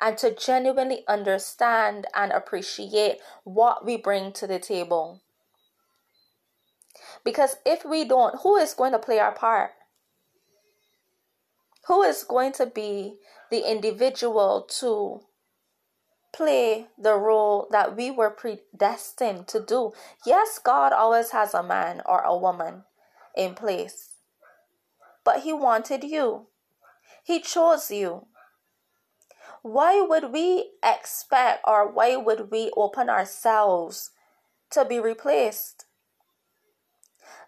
And 0.00 0.18
to 0.18 0.34
genuinely 0.34 1.04
understand 1.06 2.08
and 2.16 2.32
appreciate 2.32 3.18
what 3.44 3.86
we 3.86 3.96
bring 3.96 4.32
to 4.32 4.48
the 4.48 4.58
table. 4.58 5.20
Because 7.24 7.58
if 7.64 7.84
we 7.84 8.04
don't, 8.04 8.40
who 8.42 8.56
is 8.56 8.74
going 8.74 8.90
to 8.90 8.98
play 8.98 9.20
our 9.20 9.32
part? 9.32 9.70
Who 11.86 12.02
is 12.02 12.24
going 12.24 12.50
to 12.54 12.66
be 12.66 13.18
the 13.52 13.70
individual 13.70 14.66
to 14.80 15.20
play 16.32 16.86
the 16.98 17.14
role 17.14 17.66
that 17.70 17.96
we 17.96 18.10
were 18.10 18.30
predestined 18.30 19.48
to 19.48 19.60
do? 19.60 19.92
Yes, 20.24 20.58
God 20.62 20.92
always 20.92 21.30
has 21.30 21.54
a 21.54 21.62
man 21.62 22.02
or 22.06 22.20
a 22.20 22.36
woman 22.36 22.84
in 23.36 23.54
place, 23.54 24.10
but 25.24 25.40
He 25.40 25.52
wanted 25.52 26.04
you, 26.04 26.46
He 27.24 27.40
chose 27.40 27.90
you. 27.90 28.26
Why 29.62 30.00
would 30.00 30.32
we 30.32 30.70
expect 30.82 31.60
or 31.66 31.90
why 31.90 32.16
would 32.16 32.50
we 32.50 32.70
open 32.76 33.10
ourselves 33.10 34.10
to 34.70 34.84
be 34.84 34.98
replaced? 34.98 35.84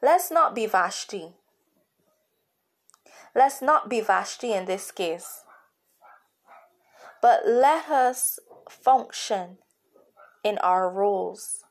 Let's 0.02 0.30
not 0.30 0.54
be 0.54 0.66
Vashti. 0.66 1.34
Let's 3.34 3.62
not 3.62 3.88
be 3.88 4.00
Vashti 4.00 4.52
in 4.52 4.66
this 4.66 4.90
case. 4.90 5.44
But 7.22 7.46
let 7.46 7.88
us 7.88 8.38
function 8.72 9.58
in 10.42 10.58
our 10.58 10.90
roles. 10.90 11.64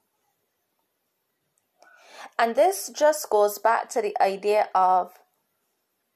And 2.37 2.55
this 2.55 2.89
just 2.93 3.29
goes 3.29 3.57
back 3.57 3.89
to 3.89 4.01
the 4.01 4.15
idea 4.21 4.69
of 4.73 5.13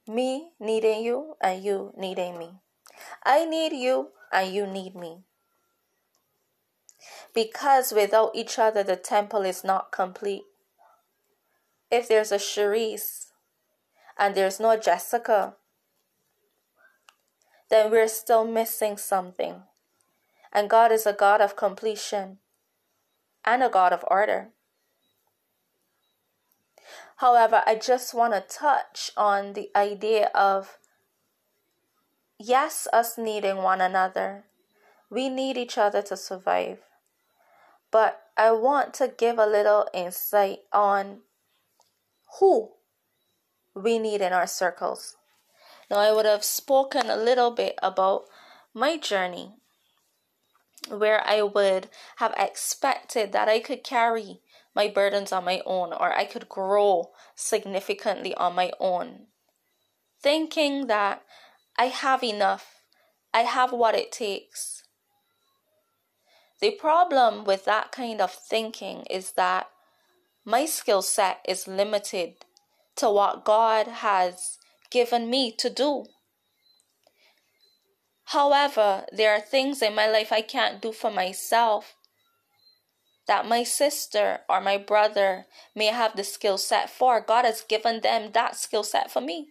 me 0.07 0.51
needing 0.59 1.03
you 1.03 1.35
and 1.41 1.63
you 1.63 1.93
needing 1.97 2.37
me. 2.37 2.51
I 3.23 3.45
need 3.45 3.73
you 3.73 4.09
and 4.31 4.53
you 4.53 4.65
need 4.67 4.95
me. 4.95 5.23
Because 7.33 7.91
without 7.91 8.31
each 8.33 8.57
other, 8.57 8.83
the 8.83 8.95
temple 8.95 9.41
is 9.41 9.63
not 9.63 9.91
complete 9.91 10.43
if 11.91 12.07
there's 12.07 12.31
a 12.31 12.37
Cherise 12.37 13.27
and 14.17 14.35
there's 14.35 14.59
no 14.59 14.77
Jessica, 14.77 15.55
then 17.69 17.91
we're 17.91 18.07
still 18.07 18.45
missing 18.45 18.97
something. 18.97 19.63
And 20.55 20.69
God 20.69 20.89
is 20.93 21.05
a 21.05 21.11
God 21.11 21.41
of 21.41 21.57
completion 21.57 22.37
and 23.43 23.61
a 23.61 23.67
God 23.67 23.91
of 23.91 24.05
order. 24.07 24.51
However, 27.17 27.61
I 27.67 27.75
just 27.75 28.13
want 28.13 28.33
to 28.33 28.39
touch 28.39 29.11
on 29.17 29.51
the 29.51 29.69
idea 29.75 30.31
of 30.33 30.79
yes, 32.39 32.87
us 32.93 33.17
needing 33.17 33.57
one 33.57 33.81
another. 33.81 34.45
We 35.09 35.27
need 35.27 35.57
each 35.57 35.77
other 35.77 36.01
to 36.03 36.15
survive. 36.15 36.79
But 37.91 38.21
I 38.37 38.51
want 38.51 38.93
to 38.95 39.09
give 39.09 39.37
a 39.37 39.45
little 39.45 39.89
insight 39.93 40.59
on 40.71 41.19
who 42.39 42.69
we 43.73 43.99
need 43.99 44.21
in 44.21 44.31
our 44.31 44.47
circles. 44.47 45.17
Now, 45.91 45.97
I 45.97 46.13
would 46.13 46.25
have 46.25 46.45
spoken 46.45 47.09
a 47.09 47.17
little 47.17 47.51
bit 47.51 47.75
about 47.83 48.23
my 48.73 48.97
journey 48.97 49.55
where 50.89 51.25
I 51.27 51.41
would 51.41 51.89
have 52.17 52.33
expected 52.37 53.31
that 53.31 53.47
I 53.47 53.59
could 53.59 53.83
carry 53.83 54.41
my 54.75 54.87
burdens 54.87 55.31
on 55.31 55.45
my 55.45 55.61
own 55.65 55.93
or 55.93 56.13
I 56.13 56.25
could 56.25 56.49
grow 56.49 57.11
significantly 57.35 58.33
on 58.35 58.55
my 58.55 58.71
own, 58.79 59.27
thinking 60.21 60.87
that 60.87 61.23
I 61.77 61.85
have 61.85 62.23
enough, 62.23 62.83
I 63.33 63.41
have 63.41 63.71
what 63.71 63.95
it 63.95 64.11
takes. 64.11 64.83
The 66.61 66.71
problem 66.71 67.43
with 67.43 67.65
that 67.65 67.91
kind 67.91 68.21
of 68.21 68.31
thinking 68.31 69.03
is 69.09 69.33
that 69.33 69.69
my 70.45 70.65
skill 70.65 71.01
set 71.01 71.39
is 71.47 71.67
limited 71.67 72.45
to 72.97 73.09
what 73.09 73.43
God 73.43 73.87
has 73.87 74.57
given 74.89 75.29
me 75.29 75.51
to 75.57 75.69
do. 75.69 76.05
However, 78.25 79.05
there 79.11 79.33
are 79.33 79.41
things 79.41 79.81
in 79.81 79.95
my 79.95 80.07
life 80.07 80.31
I 80.31 80.41
can't 80.41 80.81
do 80.81 80.91
for 80.91 81.11
myself 81.11 81.95
that 83.27 83.47
my 83.47 83.63
sister 83.63 84.41
or 84.47 84.61
my 84.61 84.77
brother 84.77 85.45
may 85.75 85.87
have 85.87 86.15
the 86.15 86.23
skill 86.23 86.57
set 86.57 86.89
for. 86.89 87.21
God 87.21 87.45
has 87.45 87.61
given 87.61 88.01
them 88.01 88.31
that 88.33 88.55
skill 88.55 88.83
set 88.83 89.09
for 89.09 89.21
me 89.21 89.49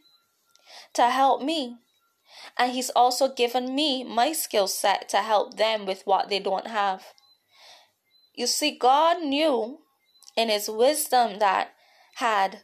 to 0.94 1.10
help 1.10 1.42
me. 1.42 1.76
And 2.56 2.72
He's 2.72 2.90
also 2.90 3.32
given 3.32 3.74
me 3.74 4.04
my 4.04 4.32
skill 4.32 4.68
set 4.68 5.08
to 5.10 5.18
help 5.18 5.56
them 5.56 5.86
with 5.86 6.02
what 6.04 6.28
they 6.28 6.38
don't 6.38 6.68
have. 6.68 7.04
You 8.34 8.46
see, 8.46 8.76
God 8.76 9.22
knew 9.22 9.78
in 10.36 10.48
his 10.48 10.68
wisdom 10.68 11.38
that 11.38 11.70
had 12.16 12.62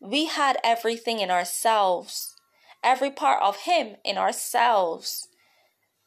we 0.00 0.26
had 0.26 0.58
everything 0.62 1.20
in 1.20 1.30
ourselves, 1.30 2.34
every 2.86 3.10
part 3.10 3.42
of 3.42 3.62
him 3.62 3.96
in 4.04 4.16
ourselves, 4.16 5.28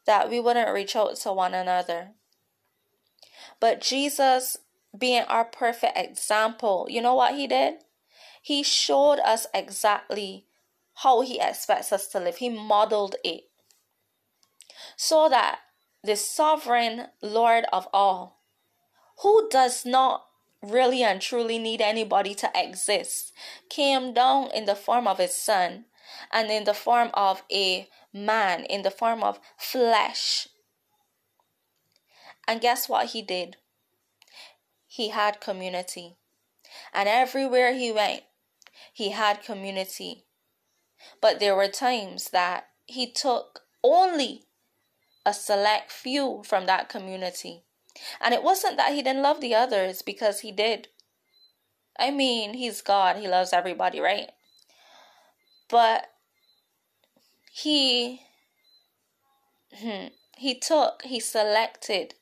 that 0.08 0.30
we 0.30 0.40
wouldn't 0.40 0.74
reach 0.74 0.96
out 0.96 1.18
to 1.18 1.34
one 1.34 1.54
another. 1.54 2.12
But 3.60 3.82
Jesus, 3.82 4.58
being 4.98 5.24
our 5.24 5.44
perfect 5.44 5.98
example, 5.98 6.88
you 6.90 7.02
know 7.02 7.14
what 7.14 7.36
he 7.36 7.46
did? 7.46 7.76
He 8.42 8.64
showed 8.64 9.20
us 9.20 9.46
exactly 9.54 10.46
how 11.04 11.22
he 11.22 11.40
expects 11.40 11.92
us 11.92 12.08
to 12.08 12.20
live. 12.20 12.38
He 12.38 12.50
modeled 12.50 13.18
it. 13.24 13.44
So 14.96 15.28
that 15.30 15.60
the 16.02 16.16
sovereign 16.16 17.08
Lord 17.22 17.66
of 17.74 17.88
all, 17.94 18.40
who 19.22 19.50
does 19.50 19.86
not 19.86 20.26
really 20.64 21.04
and 21.04 21.22
truly 21.22 21.60
need 21.60 21.82
anybody 21.82 22.34
to 22.36 22.50
exist, 22.56 23.34
came 23.70 24.14
down 24.14 24.50
in 24.54 24.64
the 24.66 24.76
form 24.76 25.08
of 25.08 25.18
his 25.18 25.36
son 25.36 25.86
and 26.32 26.50
in 26.50 26.64
the 26.64 26.74
form 26.74 27.10
of 27.14 27.44
a 27.52 27.88
man, 28.14 28.66
in 28.66 28.84
the 28.84 28.92
form 28.92 29.24
of 29.24 29.40
flesh. 29.58 30.48
And 32.48 32.62
guess 32.62 32.90
what 32.90 33.08
he 33.08 33.22
did? 33.22 33.58
He 34.88 35.10
had 35.10 35.40
community. 35.40 36.18
And 36.94 37.08
everywhere 37.08 37.74
he 37.74 37.92
went, 37.92 38.24
he 38.94 39.12
had 39.12 39.44
community. 39.44 40.26
But 41.22 41.40
there 41.40 41.56
were 41.56 41.68
times 41.68 42.32
that 42.32 42.68
he 42.86 43.12
took 43.12 43.62
only 43.84 44.46
a 45.26 45.34
select 45.34 45.92
few 45.92 46.42
from 46.46 46.66
that 46.66 46.90
community 46.90 47.64
and 48.22 48.34
it 48.34 48.44
wasn't 48.44 48.78
that 48.78 48.94
he 48.94 49.02
didn't 49.02 49.24
love 49.24 49.42
the 49.42 49.56
others, 49.56 50.02
because 50.02 50.42
he 50.42 50.52
did. 50.52 50.88
I 51.98 52.12
mean, 52.12 52.54
he's 52.54 52.82
God, 52.82 53.18
he 53.18 53.28
loves 53.28 53.54
everybody, 53.54 54.00
right? 54.00 54.32
But 55.70 56.12
he 57.52 58.22
hmm, 59.76 60.08
he 60.38 60.56
took, 60.56 61.04
he 61.04 61.20
selected 61.20 62.16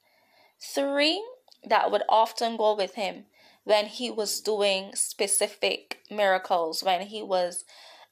three 0.60 1.24
that 1.64 1.92
would 1.92 2.04
often 2.10 2.58
go 2.58 2.76
with 2.76 2.96
him 2.96 3.26
when 3.64 3.86
he 3.86 4.10
was 4.10 4.42
doing 4.42 4.96
specific 4.96 6.00
miracles, 6.10 6.84
when 6.84 7.02
he 7.02 7.22
was 7.22 7.66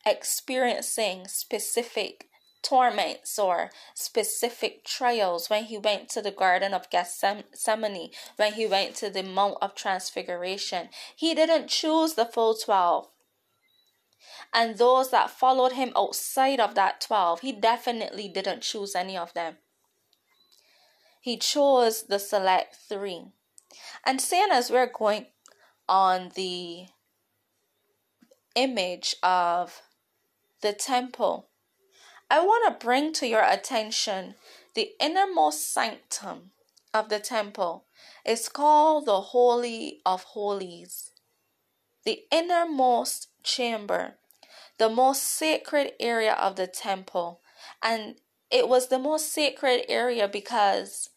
experiencing 0.06 1.28
specific 1.28 2.28
torments 2.62 3.38
or 3.38 3.70
specific 3.94 4.84
trials 4.84 5.50
when 5.50 5.66
he 5.66 5.78
went 5.78 6.10
to 6.10 6.22
the 6.22 6.32
Garden 6.32 6.74
of 6.74 6.90
Gethsemane, 6.90 8.10
when 8.36 8.54
he 8.54 8.66
went 8.66 8.96
to 8.96 9.10
the 9.10 9.24
Mount 9.24 9.58
of 9.62 9.76
Transfiguration. 9.76 10.90
He 11.16 11.34
didn't 11.36 11.68
choose 11.68 12.14
the 12.16 12.26
full 12.26 12.56
12. 12.56 13.08
And 14.54 14.78
those 14.78 15.12
that 15.12 15.30
followed 15.30 15.74
him 15.74 15.92
outside 15.96 16.60
of 16.60 16.76
that 16.76 17.02
12, 17.02 17.42
he 17.42 17.52
definitely 17.52 18.28
didn't 18.28 18.62
choose 18.62 18.96
any 18.96 19.18
of 19.18 19.34
them. 19.34 19.58
He 21.22 21.38
chose 21.38 22.04
the 22.04 22.20
select 22.20 22.76
three. 22.88 23.26
And 24.06 24.22
seeing 24.22 24.52
as 24.52 24.70
we're 24.70 24.92
going 24.92 25.26
on 25.90 26.32
the 26.36 26.86
image 28.56 29.16
of 29.24 29.82
the 30.62 30.74
temple, 30.74 31.50
I 32.30 32.40
want 32.44 32.80
to 32.80 32.86
bring 32.86 33.14
to 33.14 33.28
your 33.28 33.44
attention 33.44 34.36
the 34.74 34.92
innermost 35.00 35.72
sanctum 35.72 36.52
of 36.94 37.10
the 37.10 37.20
temple. 37.20 37.86
It's 38.24 38.50
called 38.50 39.06
the 39.06 39.22
Holy 39.22 40.02
of 40.06 40.24
Holies. 40.24 41.12
The 42.04 42.24
innermost 42.32 43.28
chamber, 43.46 44.16
the 44.78 44.90
most 44.90 45.24
sacred 45.24 45.94
area 46.00 46.34
of 46.34 46.56
the 46.56 46.68
temple. 46.68 47.42
And 47.82 48.16
it 48.52 48.68
was 48.68 48.90
the 48.90 49.00
most 49.00 49.32
sacred 49.32 49.86
area 49.88 50.28
because 50.28 51.10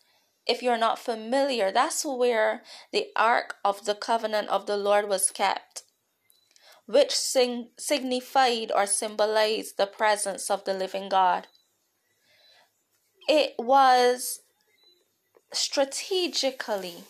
if 0.47 0.63
you're 0.63 0.79
not 0.79 0.99
familiar, 0.99 1.71
that's 1.71 2.05
where 2.05 2.63
the 2.93 3.09
Ark 3.17 3.57
of 3.65 3.85
the 3.85 3.95
Covenant 3.95 4.49
of 4.49 4.67
the 4.67 4.77
Lord 4.77 5.09
was 5.09 5.31
kept, 5.31 5.83
which 6.87 7.15
sing- 7.15 7.71
signified 7.79 8.73
or 8.75 8.87
symbolized 8.87 9.77
the 9.77 9.87
presence 9.87 10.51
of 10.51 10.65
the 10.65 10.73
living 10.73 11.09
God. 11.09 11.49
It 13.29 13.55
was 13.59 14.41
strategically 15.53 17.05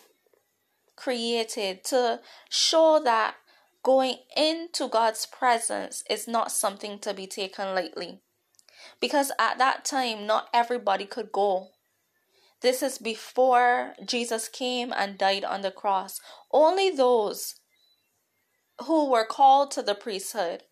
created 0.97 1.85
to 1.85 2.19
show 2.49 2.99
that 3.01 3.35
going 3.83 4.17
into 4.35 4.87
God's 4.87 5.25
presence 5.25 6.03
is 6.09 6.27
not 6.27 6.51
something 6.51 6.99
to 6.99 7.13
be 7.13 7.27
taken 7.27 7.73
lightly. 7.73 8.21
Because 8.99 9.31
at 9.39 9.57
that 9.57 9.85
time, 9.85 10.25
not 10.25 10.49
everybody 10.53 11.05
could 11.05 11.31
go. 11.31 11.69
This 12.61 12.83
is 12.83 12.97
before 12.97 13.95
Jesus 14.05 14.49
came 14.49 14.93
and 14.95 15.17
died 15.17 15.45
on 15.45 15.61
the 15.61 15.71
cross. 15.71 16.19
Only 16.51 16.89
those 16.89 17.55
who 18.85 19.09
were 19.09 19.25
called 19.25 19.71
to 19.71 19.81
the 19.81 19.95
priesthood 19.95 20.63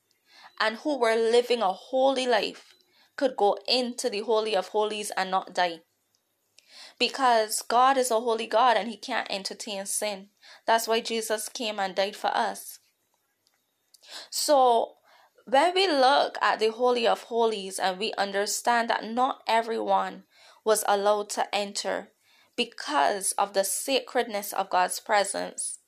and 0.59 0.77
who 0.77 0.97
were 0.97 1.15
living 1.15 1.61
a 1.61 1.71
holy 1.71 2.27
life 2.27 2.73
could 3.15 3.35
go 3.35 3.57
into 3.67 4.09
the 4.09 4.21
Holy 4.21 4.55
of 4.55 4.69
Holies 4.69 5.11
and 5.17 5.31
not 5.31 5.53
die. 5.53 5.81
Because 6.99 7.61
God 7.61 7.97
is 7.97 8.11
a 8.11 8.19
holy 8.19 8.47
God 8.47 8.77
and 8.77 8.89
He 8.89 8.97
can't 8.97 9.27
entertain 9.29 9.85
sin. 9.85 10.27
That's 10.65 10.87
why 10.87 11.01
Jesus 11.01 11.49
came 11.49 11.79
and 11.79 11.95
died 11.95 12.15
for 12.15 12.35
us. 12.35 12.79
So, 14.29 14.93
when 15.45 15.73
we 15.73 15.87
look 15.87 16.37
at 16.41 16.59
the 16.59 16.71
Holy 16.71 17.07
of 17.07 17.23
Holies 17.23 17.79
and 17.79 17.97
we 17.97 18.13
understand 18.17 18.89
that 18.89 19.05
not 19.05 19.41
everyone 19.47 20.23
was 20.65 20.83
allowed 20.87 21.29
to 21.31 21.55
enter 21.55 22.09
because 22.57 23.31
of 23.33 23.53
the 23.53 23.63
sacredness 23.63 24.51
of 24.51 24.69
God's 24.69 24.99
presence. 24.99 25.79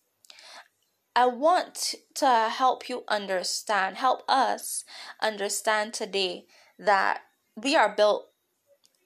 I 1.15 1.25
want 1.25 1.95
to 2.15 2.49
help 2.49 2.88
you 2.88 3.03
understand, 3.10 3.97
help 3.97 4.23
us 4.29 4.86
understand 5.21 5.93
today 5.93 6.45
that 6.77 7.23
we 7.58 7.75
are 7.75 7.93
built 7.93 8.29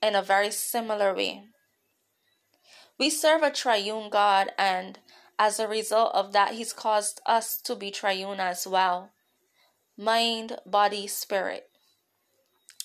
in 0.04 0.14
a 0.14 0.22
very 0.22 0.52
similar 0.52 1.16
way. 1.16 1.46
We 3.00 3.10
serve 3.10 3.42
a 3.42 3.50
triune 3.50 4.10
God, 4.12 4.52
and 4.58 5.00
as 5.40 5.60
a 5.60 5.68
result 5.68 6.14
of 6.14 6.34
that, 6.34 6.54
He's 6.54 6.74
caused 6.74 7.22
us 7.26 7.58
to 7.62 7.76
be 7.76 7.92
triune 7.92 8.40
as 8.40 8.68
well 8.68 9.12
mind, 9.98 10.58
body, 10.66 11.08
spirit. 11.08 11.70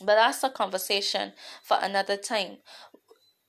But 0.00 0.16
that's 0.16 0.44
a 0.44 0.50
conversation 0.50 1.32
for 1.62 1.78
another 1.80 2.16
time. 2.16 2.58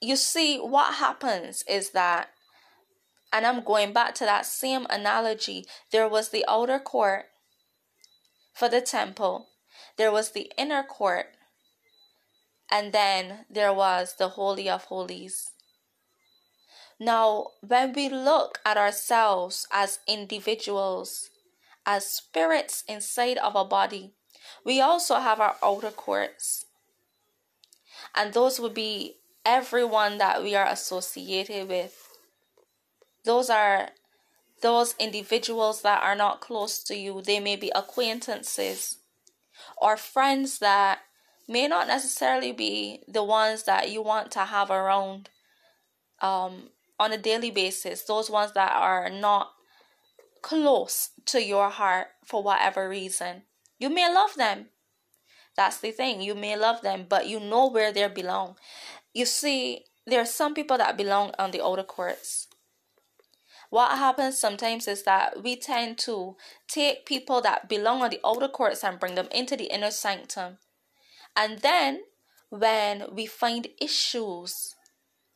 You 0.02 0.16
see, 0.16 0.58
what 0.58 0.96
happens 0.96 1.64
is 1.68 1.92
that, 1.92 2.30
and 3.32 3.46
I'm 3.46 3.64
going 3.64 3.94
back 3.94 4.16
to 4.16 4.26
that 4.26 4.46
same 4.46 4.88
analogy, 4.90 5.66
there 5.92 6.08
was 6.08 6.30
the 6.30 6.46
outer 6.48 6.80
court 6.80 7.26
for 8.54 8.70
the 8.70 8.82
temple, 8.82 9.48
there 9.98 10.12
was 10.12 10.32
the 10.32 10.52
inner 10.58 10.84
court, 10.84 11.28
and 12.72 12.94
then 12.94 13.46
there 13.50 13.74
was 13.74 14.16
the 14.18 14.30
Holy 14.30 14.70
of 14.70 14.86
Holies. 14.86 15.52
Now, 17.00 17.52
when 17.66 17.94
we 17.94 18.10
look 18.10 18.60
at 18.66 18.78
ourselves 18.78 19.66
as 19.72 20.00
individuals, 20.08 21.30
as 21.86 22.06
spirits 22.06 22.84
inside 22.88 23.38
of 23.38 23.56
a 23.56 23.64
body, 23.64 24.12
we 24.66 24.82
also 24.82 25.16
have 25.16 25.40
our 25.40 25.56
outer 25.64 25.92
courts. 25.92 26.66
And 28.14 28.34
those 28.34 28.60
would 28.60 28.74
be 28.74 29.16
everyone 29.46 30.18
that 30.18 30.44
we 30.44 30.56
are 30.56 30.68
associated 30.68 31.70
with. 31.70 32.10
Those 33.24 33.50
are 33.50 33.90
those 34.62 34.96
individuals 35.00 35.82
that 35.84 36.04
are 36.04 36.16
not 36.16 36.42
close 36.42 36.84
to 36.84 36.96
you. 36.96 37.22
They 37.22 37.40
may 37.40 37.56
be 37.56 37.72
acquaintances 37.74 38.98
or 39.78 39.96
friends 39.96 40.60
that 40.60 41.00
may 41.48 41.68
not 41.68 41.88
necessarily 41.88 42.52
be 42.52 43.04
the 43.08 43.24
ones 43.24 43.64
that 43.64 43.90
you 43.90 44.02
want 44.02 44.32
to 44.32 44.40
have 44.40 44.70
around 44.70 45.30
um, 46.22 46.70
on 47.00 47.14
a 47.14 47.18
daily 47.18 47.52
basis. 47.52 48.04
Those 48.04 48.30
ones 48.30 48.54
that 48.54 48.74
are 48.74 49.10
not 49.10 49.52
close 50.42 51.12
to 51.26 51.44
your 51.44 51.70
heart 51.70 52.08
for 52.26 52.44
whatever 52.44 52.90
reason. 52.90 53.44
You 53.78 53.90
may 53.90 54.14
love 54.14 54.36
them. 54.36 54.68
That's 55.56 55.80
the 55.80 55.92
thing. 55.92 56.22
You 56.22 56.36
may 56.36 56.56
love 56.56 56.82
them, 56.82 57.06
but 57.08 57.28
you 57.28 57.40
know 57.40 57.70
where 57.70 57.92
they 57.92 58.08
belong. 58.08 58.56
You 59.14 59.26
see, 59.26 59.86
there 60.06 60.22
are 60.22 60.26
some 60.26 60.54
people 60.54 60.78
that 60.78 60.98
belong 60.98 61.34
on 61.38 61.52
the 61.52 61.64
outer 61.64 61.84
courts. 61.84 62.48
What 63.70 63.98
happens 63.98 64.38
sometimes 64.38 64.88
is 64.88 65.04
that 65.04 65.44
we 65.44 65.56
tend 65.56 66.00
to 66.00 66.36
take 66.68 67.06
people 67.06 67.42
that 67.42 67.70
belong 67.70 68.02
on 68.02 68.10
the 68.10 68.20
outer 68.26 68.48
courts 68.48 68.84
and 68.84 69.00
bring 69.00 69.16
them 69.16 69.28
into 69.32 69.56
the 69.56 69.66
inner 69.66 69.92
sanctum. 69.92 70.58
And 71.36 71.60
then 71.60 72.02
when 72.50 73.04
we 73.14 73.28
find 73.28 73.68
issues 73.80 74.76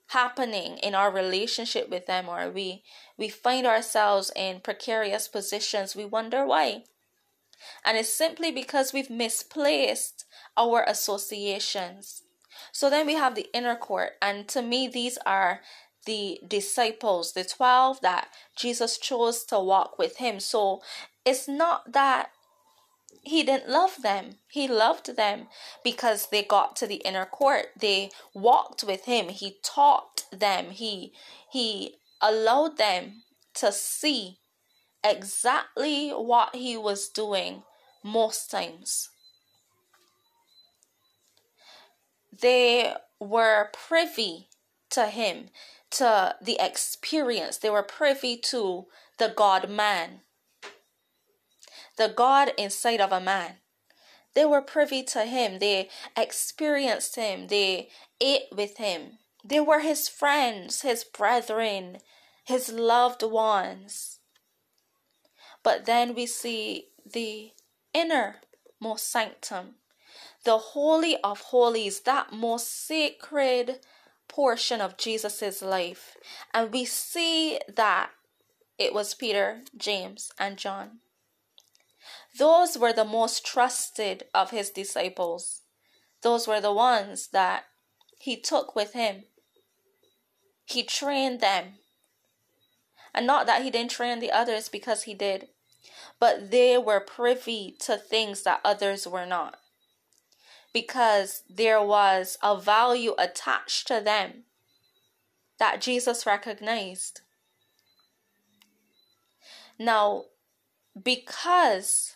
happening 0.07 0.77
in 0.77 0.93
our 0.93 1.11
relationship 1.11 1.89
with 1.89 2.05
them 2.05 2.29
or 2.29 2.49
we 2.49 2.83
we 3.17 3.29
find 3.29 3.65
ourselves 3.65 4.31
in 4.35 4.59
precarious 4.59 5.27
positions 5.27 5.95
we 5.95 6.05
wonder 6.05 6.45
why. 6.45 6.83
And 7.85 7.97
it's 7.97 8.13
simply 8.13 8.51
because 8.51 8.91
we've 8.91 9.09
misplaced 9.09 10.25
our 10.57 10.83
associations. 10.83 12.23
So 12.71 12.89
then 12.89 13.07
we 13.07 13.13
have 13.13 13.35
the 13.35 13.47
inner 13.53 13.75
court 13.75 14.11
and 14.21 14.47
to 14.49 14.61
me 14.61 14.87
these 14.87 15.17
are 15.25 15.61
the 16.05 16.39
disciples 16.45 17.31
the 17.31 17.45
12 17.45 18.01
that 18.01 18.27
Jesus 18.57 18.97
chose 18.97 19.45
to 19.45 19.59
walk 19.59 19.97
with 19.97 20.17
him. 20.17 20.39
So 20.39 20.81
it's 21.25 21.47
not 21.47 21.93
that 21.93 22.31
he 23.21 23.43
didn't 23.43 23.69
love 23.69 24.01
them. 24.01 24.37
He 24.49 24.67
loved 24.67 25.15
them 25.15 25.47
because 25.83 26.27
they 26.27 26.43
got 26.43 26.75
to 26.77 26.87
the 26.87 27.01
inner 27.05 27.25
court. 27.25 27.67
They 27.77 28.11
walked 28.33 28.83
with 28.83 29.05
him. 29.05 29.29
He 29.29 29.57
taught 29.63 30.25
them. 30.31 30.71
He 30.71 31.13
he 31.49 31.97
allowed 32.21 32.77
them 32.77 33.23
to 33.55 33.71
see 33.71 34.39
exactly 35.03 36.09
what 36.09 36.55
he 36.55 36.77
was 36.77 37.09
doing 37.09 37.63
most 38.03 38.49
times. 38.49 39.09
They 42.41 42.93
were 43.19 43.69
privy 43.73 44.49
to 44.89 45.07
him, 45.07 45.49
to 45.91 46.35
the 46.41 46.57
experience. 46.59 47.57
They 47.57 47.69
were 47.69 47.83
privy 47.83 48.37
to 48.37 48.87
the 49.19 49.33
God 49.35 49.69
man 49.69 50.21
the 51.97 52.07
God 52.07 52.51
inside 52.57 53.01
of 53.01 53.11
a 53.11 53.19
man. 53.19 53.57
They 54.33 54.45
were 54.45 54.61
privy 54.61 55.03
to 55.03 55.25
him, 55.25 55.59
they 55.59 55.89
experienced 56.17 57.15
him, 57.15 57.47
they 57.47 57.89
ate 58.19 58.47
with 58.51 58.77
him. 58.77 59.19
They 59.43 59.59
were 59.59 59.81
his 59.81 60.07
friends, 60.07 60.81
his 60.81 61.03
brethren, 61.03 61.97
his 62.45 62.69
loved 62.69 63.23
ones. 63.23 64.19
But 65.63 65.85
then 65.85 66.15
we 66.15 66.25
see 66.25 66.87
the 67.05 67.51
inner 67.93 68.37
most 68.79 69.09
sanctum, 69.09 69.75
the 70.43 70.57
holy 70.57 71.17
of 71.23 71.39
holies, 71.39 72.01
that 72.01 72.33
most 72.33 72.85
sacred 72.85 73.79
portion 74.27 74.81
of 74.81 74.97
Jesus' 74.97 75.61
life. 75.61 76.17
And 76.53 76.71
we 76.71 76.85
see 76.85 77.59
that 77.73 78.11
it 78.77 78.93
was 78.93 79.13
Peter, 79.13 79.61
James, 79.77 80.31
and 80.39 80.57
John. 80.57 80.99
Those 82.37 82.77
were 82.77 82.93
the 82.93 83.05
most 83.05 83.45
trusted 83.45 84.23
of 84.33 84.51
his 84.51 84.69
disciples. 84.69 85.61
Those 86.21 86.47
were 86.47 86.61
the 86.61 86.73
ones 86.73 87.27
that 87.29 87.65
he 88.19 88.39
took 88.39 88.75
with 88.75 88.93
him. 88.93 89.25
He 90.65 90.83
trained 90.83 91.41
them. 91.41 91.75
And 93.13 93.27
not 93.27 93.45
that 93.45 93.61
he 93.61 93.69
didn't 93.69 93.91
train 93.91 94.19
the 94.19 94.31
others 94.31 94.69
because 94.69 95.03
he 95.03 95.13
did, 95.13 95.49
but 96.19 96.49
they 96.51 96.77
were 96.77 96.99
privy 96.99 97.75
to 97.81 97.97
things 97.97 98.43
that 98.43 98.61
others 98.63 99.07
were 99.07 99.25
not. 99.25 99.57
Because 100.73 101.43
there 101.47 101.83
was 101.83 102.37
a 102.41 102.59
value 102.59 103.13
attached 103.19 103.87
to 103.87 104.01
them 104.01 104.45
that 105.59 105.81
Jesus 105.81 106.25
recognized. 106.25 107.21
Now, 109.77 110.25
because 111.01 112.15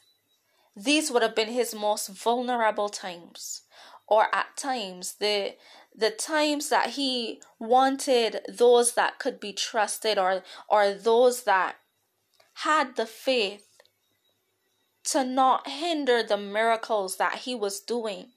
these 0.75 1.11
would 1.11 1.21
have 1.21 1.35
been 1.35 1.49
his 1.49 1.73
most 1.73 2.09
vulnerable 2.09 2.89
times 2.89 3.63
or 4.07 4.33
at 4.33 4.55
times 4.55 5.15
the 5.19 5.55
the 5.95 6.11
times 6.11 6.69
that 6.69 6.91
he 6.91 7.41
wanted 7.57 8.41
those 8.47 8.93
that 8.93 9.17
could 9.17 9.39
be 9.39 9.51
trusted 9.51 10.17
or 10.17 10.43
or 10.69 10.93
those 10.93 11.43
that 11.43 11.77
had 12.61 12.95
the 12.95 13.05
faith 13.05 13.65
to 15.03 15.23
not 15.23 15.67
hinder 15.67 16.21
the 16.21 16.37
miracles 16.37 17.17
that 17.17 17.39
he 17.39 17.55
was 17.55 17.79
doing 17.79 18.27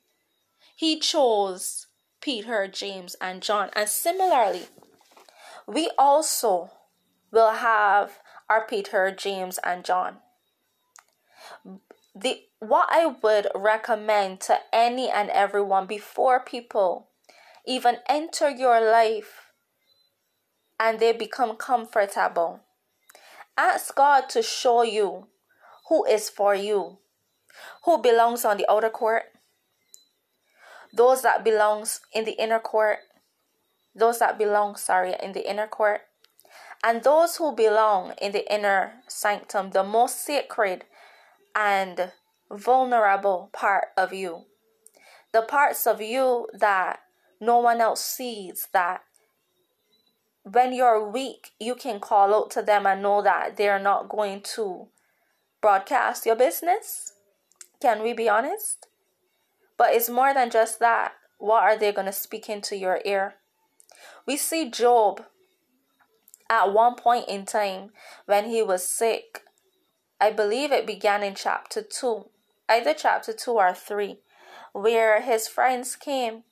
he 0.75 0.99
chose 0.99 1.89
Peter, 2.23 2.67
James, 2.67 3.17
and 3.21 3.43
John. 3.43 3.71
And 3.75 3.89
similarly, 3.89 4.69
we 5.67 5.91
also 5.99 6.71
will 7.31 7.53
have 7.53 8.19
our 8.49 8.67
Peter, 8.67 9.11
James, 9.11 9.59
and 9.65 9.85
John. 9.85 10.19
The 12.15 12.43
what 12.59 12.89
I 12.91 13.07
would 13.07 13.49
recommend 13.55 14.41
to 14.43 14.59
any 14.73 15.09
and 15.09 15.31
everyone 15.31 15.87
before 15.87 16.41
people 16.41 17.09
even 17.67 17.99
enter 18.09 18.51
your 18.51 18.81
life 18.81 19.53
and 20.79 20.99
they 20.99 21.13
become 21.13 21.57
comfortable. 21.57 22.61
Ask 23.57 23.95
God 23.95 24.29
to 24.31 24.43
show 24.43 24.83
you 24.83 25.29
who 25.89 26.05
is 26.05 26.31
for 26.31 26.55
you, 26.55 26.99
who 27.85 27.99
belongs 27.99 28.45
on 28.45 28.57
the 28.57 28.71
outer 28.71 28.91
court, 28.91 29.25
those 30.93 31.23
that 31.23 31.45
belongs 31.45 32.01
in 32.13 32.25
the 32.25 32.41
inner 32.41 32.59
court, 32.59 32.99
those 33.95 34.19
that 34.21 34.39
belong, 34.39 34.77
sorry, 34.77 35.15
in 35.23 35.33
the 35.33 35.49
inner 35.49 35.67
court, 35.67 36.03
and 36.83 37.03
those 37.03 37.37
who 37.37 37.55
belong 37.55 38.15
in 38.21 38.33
the 38.33 38.51
inner 38.53 38.95
sanctum, 39.07 39.71
the 39.71 39.85
most 39.85 40.25
sacred 40.25 40.85
and 41.55 42.13
vulnerable 42.51 43.51
part 43.53 43.87
of 43.97 44.13
you. 44.13 44.45
The 45.33 45.43
parts 45.43 45.87
of 45.87 46.01
you 46.01 46.49
that 46.53 47.01
no 47.41 47.59
one 47.59 47.81
else 47.81 48.01
sees, 48.01 48.69
that 48.73 49.03
when 50.43 50.73
you're 50.73 51.09
weak, 51.09 51.51
you 51.61 51.75
can 51.75 52.01
call 52.01 52.35
out 52.35 52.51
to 52.53 52.63
them 52.63 52.87
and 52.87 53.03
know 53.03 53.23
that 53.23 53.57
they're 53.57 53.79
not 53.79 54.09
going 54.09 54.41
to 54.55 54.89
broadcast 55.61 56.27
your 56.27 56.37
business. 56.37 57.13
Can 57.81 58.03
we 58.03 58.13
be 58.13 58.29
honest? 58.29 58.87
But 59.77 59.95
it's 59.95 60.11
more 60.11 60.35
than 60.35 60.51
just 60.51 60.79
that. 60.81 61.13
What 61.39 61.63
are 61.63 61.79
they 61.79 61.93
going 61.93 62.07
to 62.07 62.13
speak 62.13 62.49
into 62.49 62.77
your 62.77 63.01
ear? 63.05 63.37
We 64.27 64.37
see 64.37 64.71
Job 64.71 65.25
at 66.51 66.73
one 66.73 66.97
point 66.97 67.29
in 67.29 67.47
time 67.47 67.91
when 68.27 68.47
he 68.47 68.63
was 68.63 68.87
sick. 68.87 69.43
I 70.21 70.31
believe 70.31 70.71
it 70.71 70.87
began 70.87 71.23
in 71.23 71.35
chapter 71.35 71.83
2, 71.83 72.29
either 72.69 72.93
chapter 72.93 73.33
2 73.33 73.53
or 73.53 73.73
3, 73.73 74.19
where 74.73 75.23
his 75.23 75.49
friends 75.49 75.97
came. 75.97 76.45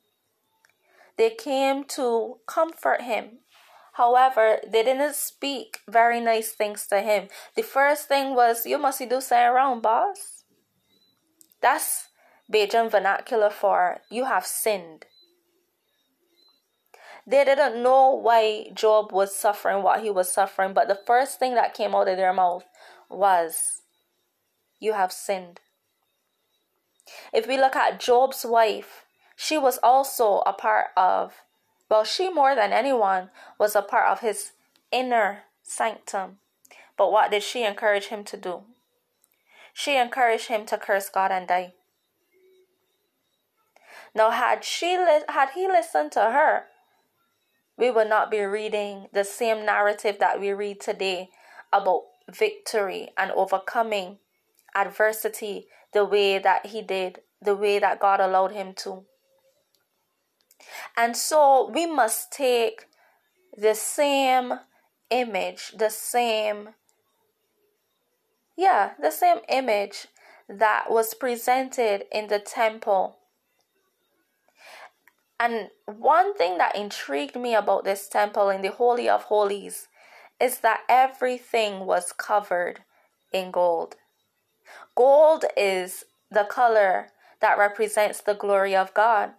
They 1.19 1.31
came 1.31 1.85
to 1.97 2.39
comfort 2.47 3.03
him. 3.03 3.41
However, 3.95 4.61
they 4.67 4.85
didn't 4.85 5.17
speak 5.17 5.81
very 5.89 6.21
nice 6.21 6.53
things 6.53 6.87
to 6.87 7.01
him. 7.01 7.29
The 7.57 7.63
first 7.63 8.09
thing 8.09 8.35
was, 8.35 8.65
You 8.65 8.79
must 8.79 9.01
do 9.01 9.21
something 9.21 9.53
wrong, 9.53 9.81
boss. 9.83 10.45
That's 11.61 12.09
Bajan 12.51 12.91
vernacular 12.91 13.51
for 13.51 13.99
you 14.11 14.25
have 14.25 14.47
sinned. 14.47 15.05
They 17.27 17.45
didn't 17.45 17.83
know 17.83 18.15
why 18.15 18.71
Job 18.73 19.13
was 19.13 19.37
suffering 19.37 19.83
what 19.83 20.01
he 20.01 20.09
was 20.09 20.33
suffering, 20.33 20.73
but 20.73 20.89
the 20.89 20.99
first 21.07 21.39
thing 21.39 21.55
that 21.57 21.75
came 21.75 21.95
out 21.95 22.09
of 22.09 22.17
their 22.17 22.33
mouth 22.33 22.65
was, 23.09 23.83
You 24.79 24.93
have 24.93 25.13
sinned. 25.13 25.61
If 27.33 27.47
we 27.47 27.57
look 27.57 27.77
at 27.77 28.01
Job's 28.01 28.45
wife, 28.45 29.05
she 29.37 29.57
was 29.57 29.79
also 29.83 30.43
a 30.47 30.53
part 30.53 30.89
of, 30.97 31.43
well, 31.91 32.05
she 32.05 32.29
more 32.29 32.55
than 32.55 32.73
anyone 32.73 33.31
was 33.59 33.75
a 33.75 33.83
part 33.83 34.09
of 34.11 34.21
his 34.21 34.53
inner 34.91 35.45
sanctum. 35.63 36.39
But 36.97 37.13
what 37.13 37.31
did 37.31 37.43
she 37.43 37.65
encourage 37.65 38.07
him 38.07 38.25
to 38.25 38.37
do? 38.37 38.63
She 39.73 39.97
encouraged 39.97 40.49
him 40.49 40.67
to 40.67 40.77
curse 40.77 41.09
God 41.09 41.31
and 41.31 41.47
die. 41.47 41.75
Now, 44.15 44.31
had 44.31 44.65
she 44.65 44.95
had 44.95 45.51
he 45.55 45.69
listened 45.69 46.11
to 46.13 46.21
her, 46.21 46.65
we 47.77 47.91
would 47.91 48.09
not 48.09 48.31
be 48.31 48.41
reading 48.41 49.07
the 49.13 49.23
same 49.23 49.65
narrative 49.65 50.19
that 50.19 50.41
we 50.41 50.53
read 50.53 50.81
today 50.81 51.31
about 51.73 52.07
victory 52.29 53.11
and 53.17 53.31
overcoming 53.33 54.19
adversity 54.75 55.67
the 55.93 56.05
way 56.05 56.39
that 56.39 56.67
he 56.67 56.83
did, 56.83 57.21
the 57.41 57.55
way 57.55 57.79
that 57.79 58.01
God 58.01 58.21
allowed 58.21 58.53
him 58.53 58.75
to. 58.75 59.05
And 60.97 61.17
so 61.17 61.71
we 61.73 61.87
must 61.87 62.33
take 62.33 62.87
the 63.57 63.75
same 63.75 64.55
image, 65.11 65.73
the 65.77 65.89
same, 65.89 66.71
yeah, 68.57 68.93
the 69.01 69.11
same 69.11 69.39
image 69.49 70.09
that 70.49 70.91
was 70.91 71.15
presented 71.15 72.05
in 72.13 72.29
the 72.29 72.39
temple 72.39 73.19
and 75.41 75.71
one 75.87 76.35
thing 76.35 76.59
that 76.59 76.75
intrigued 76.75 77.37
me 77.37 77.55
about 77.55 77.85
this 77.85 78.09
temple 78.09 78.49
in 78.51 78.61
the 78.61 78.73
Holy 78.73 79.09
of 79.09 79.25
Holies 79.25 79.89
is 80.41 80.61
that 80.61 80.81
everything 80.89 81.87
was 81.87 82.13
covered 82.13 82.81
in 83.33 83.51
gold. 83.51 83.97
Gold 84.95 85.45
is 85.57 86.05
the 86.31 86.45
color 86.45 87.09
that 87.41 87.59
represents 87.59 88.21
the 88.21 88.35
glory 88.35 88.75
of 88.75 88.95
God. 88.95 89.33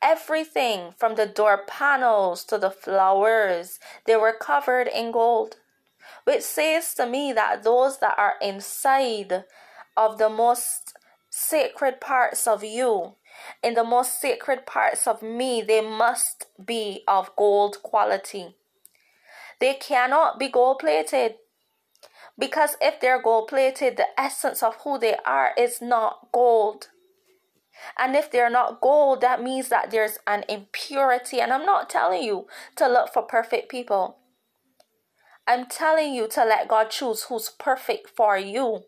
Everything 0.00 0.92
from 0.96 1.16
the 1.16 1.26
door 1.26 1.64
panels 1.66 2.44
to 2.44 2.58
the 2.58 2.70
flowers, 2.70 3.78
they 4.06 4.16
were 4.16 4.36
covered 4.38 4.88
in 4.88 5.10
gold, 5.10 5.56
which 6.24 6.42
says 6.42 6.94
to 6.94 7.06
me 7.06 7.32
that 7.32 7.64
those 7.64 7.98
that 7.98 8.14
are 8.16 8.34
inside 8.40 9.44
of 9.96 10.18
the 10.18 10.28
most 10.28 10.96
sacred 11.30 12.00
parts 12.00 12.46
of 12.46 12.62
you 12.62 13.14
in 13.62 13.74
the 13.74 13.84
most 13.84 14.20
sacred 14.20 14.66
parts 14.66 15.06
of 15.06 15.22
me, 15.22 15.62
they 15.62 15.80
must 15.80 16.46
be 16.64 17.02
of 17.06 17.34
gold 17.36 17.82
quality. 17.82 18.54
They 19.60 19.74
cannot 19.74 20.38
be 20.38 20.48
gold 20.48 20.78
plated. 20.80 21.36
Because 22.38 22.76
if 22.80 23.00
they're 23.00 23.20
gold 23.20 23.48
plated, 23.48 23.96
the 23.96 24.06
essence 24.18 24.62
of 24.62 24.76
who 24.84 24.98
they 24.98 25.16
are 25.26 25.52
is 25.58 25.82
not 25.82 26.28
gold. 26.32 26.88
And 27.98 28.14
if 28.14 28.30
they're 28.30 28.50
not 28.50 28.80
gold, 28.80 29.20
that 29.20 29.42
means 29.42 29.68
that 29.68 29.90
there's 29.90 30.18
an 30.26 30.44
impurity. 30.48 31.40
And 31.40 31.52
I'm 31.52 31.66
not 31.66 31.90
telling 31.90 32.22
you 32.22 32.46
to 32.76 32.88
look 32.88 33.12
for 33.12 33.22
perfect 33.22 33.68
people. 33.68 34.18
I'm 35.46 35.66
telling 35.66 36.14
you 36.14 36.28
to 36.28 36.44
let 36.44 36.68
God 36.68 36.90
choose 36.90 37.24
who's 37.24 37.48
perfect 37.48 38.10
for 38.16 38.36
you. 38.36 38.84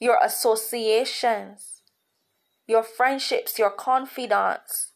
Your 0.00 0.18
associations, 0.22 1.82
your 2.66 2.82
friendships, 2.82 3.58
your 3.58 3.70
confidants, 3.70 4.92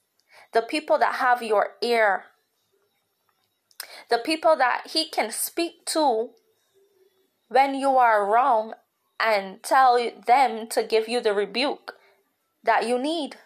the 0.53 0.63
people 0.63 0.99
that 0.99 1.17
have 1.17 1.43
your 1.43 1.71
ear, 1.83 2.25
the 4.15 4.23
people 4.23 4.55
that 4.55 4.87
He 4.93 5.09
can 5.09 5.33
speak 5.33 5.85
to 5.87 6.31
when 7.49 7.75
you 7.75 7.97
are 7.97 8.25
wrong 8.25 8.75
and 9.19 9.61
tell 9.61 9.99
them 10.25 10.69
to 10.69 10.85
give 10.85 11.09
you 11.09 11.21
the 11.21 11.35
rebuke 11.35 11.95
that 12.63 12.87
you 12.87 12.97
need. 12.97 13.37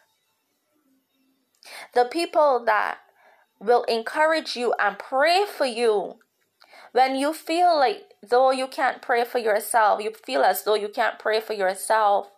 The 1.94 2.04
people 2.04 2.62
that 2.66 2.98
will 3.58 3.84
encourage 3.84 4.56
you 4.56 4.74
and 4.78 4.98
pray 4.98 5.46
for 5.46 5.64
you 5.64 6.16
when 6.92 7.16
you 7.16 7.32
feel 7.32 7.78
like 7.78 8.02
though 8.22 8.50
you 8.50 8.66
can't 8.66 9.00
pray 9.00 9.24
for 9.24 9.38
yourself, 9.38 10.02
you 10.02 10.12
feel 10.12 10.42
as 10.42 10.64
though 10.64 10.74
you 10.74 10.88
can't 10.88 11.18
pray 11.18 11.40
for 11.40 11.54
yourself 11.54 12.30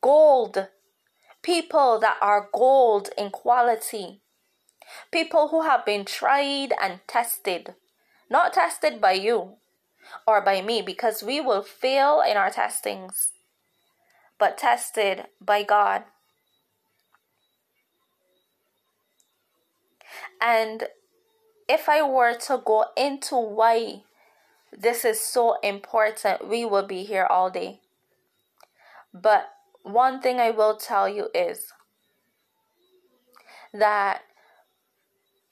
gold. 0.00 0.68
People 1.42 1.98
that 2.00 2.16
are 2.22 2.48
gold 2.54 3.10
in 3.18 3.28
quality. 3.28 4.22
People 5.10 5.48
who 5.48 5.62
have 5.62 5.84
been 5.84 6.04
tried 6.04 6.72
and 6.80 7.00
tested. 7.06 7.74
Not 8.28 8.52
tested 8.52 9.00
by 9.00 9.12
you 9.12 9.56
or 10.26 10.40
by 10.40 10.62
me 10.62 10.82
because 10.82 11.22
we 11.22 11.40
will 11.40 11.62
fail 11.62 12.22
in 12.26 12.36
our 12.36 12.50
testings, 12.50 13.30
but 14.38 14.58
tested 14.58 15.26
by 15.40 15.62
God. 15.62 16.04
And 20.40 20.88
if 21.68 21.88
I 21.88 22.02
were 22.02 22.34
to 22.34 22.60
go 22.64 22.86
into 22.96 23.36
why 23.36 24.02
this 24.76 25.04
is 25.04 25.20
so 25.20 25.58
important, 25.60 26.48
we 26.48 26.64
will 26.64 26.86
be 26.86 27.04
here 27.04 27.26
all 27.28 27.50
day. 27.50 27.80
But 29.12 29.50
one 29.82 30.20
thing 30.20 30.40
I 30.40 30.50
will 30.50 30.76
tell 30.76 31.08
you 31.08 31.28
is 31.34 31.72
that 33.72 34.22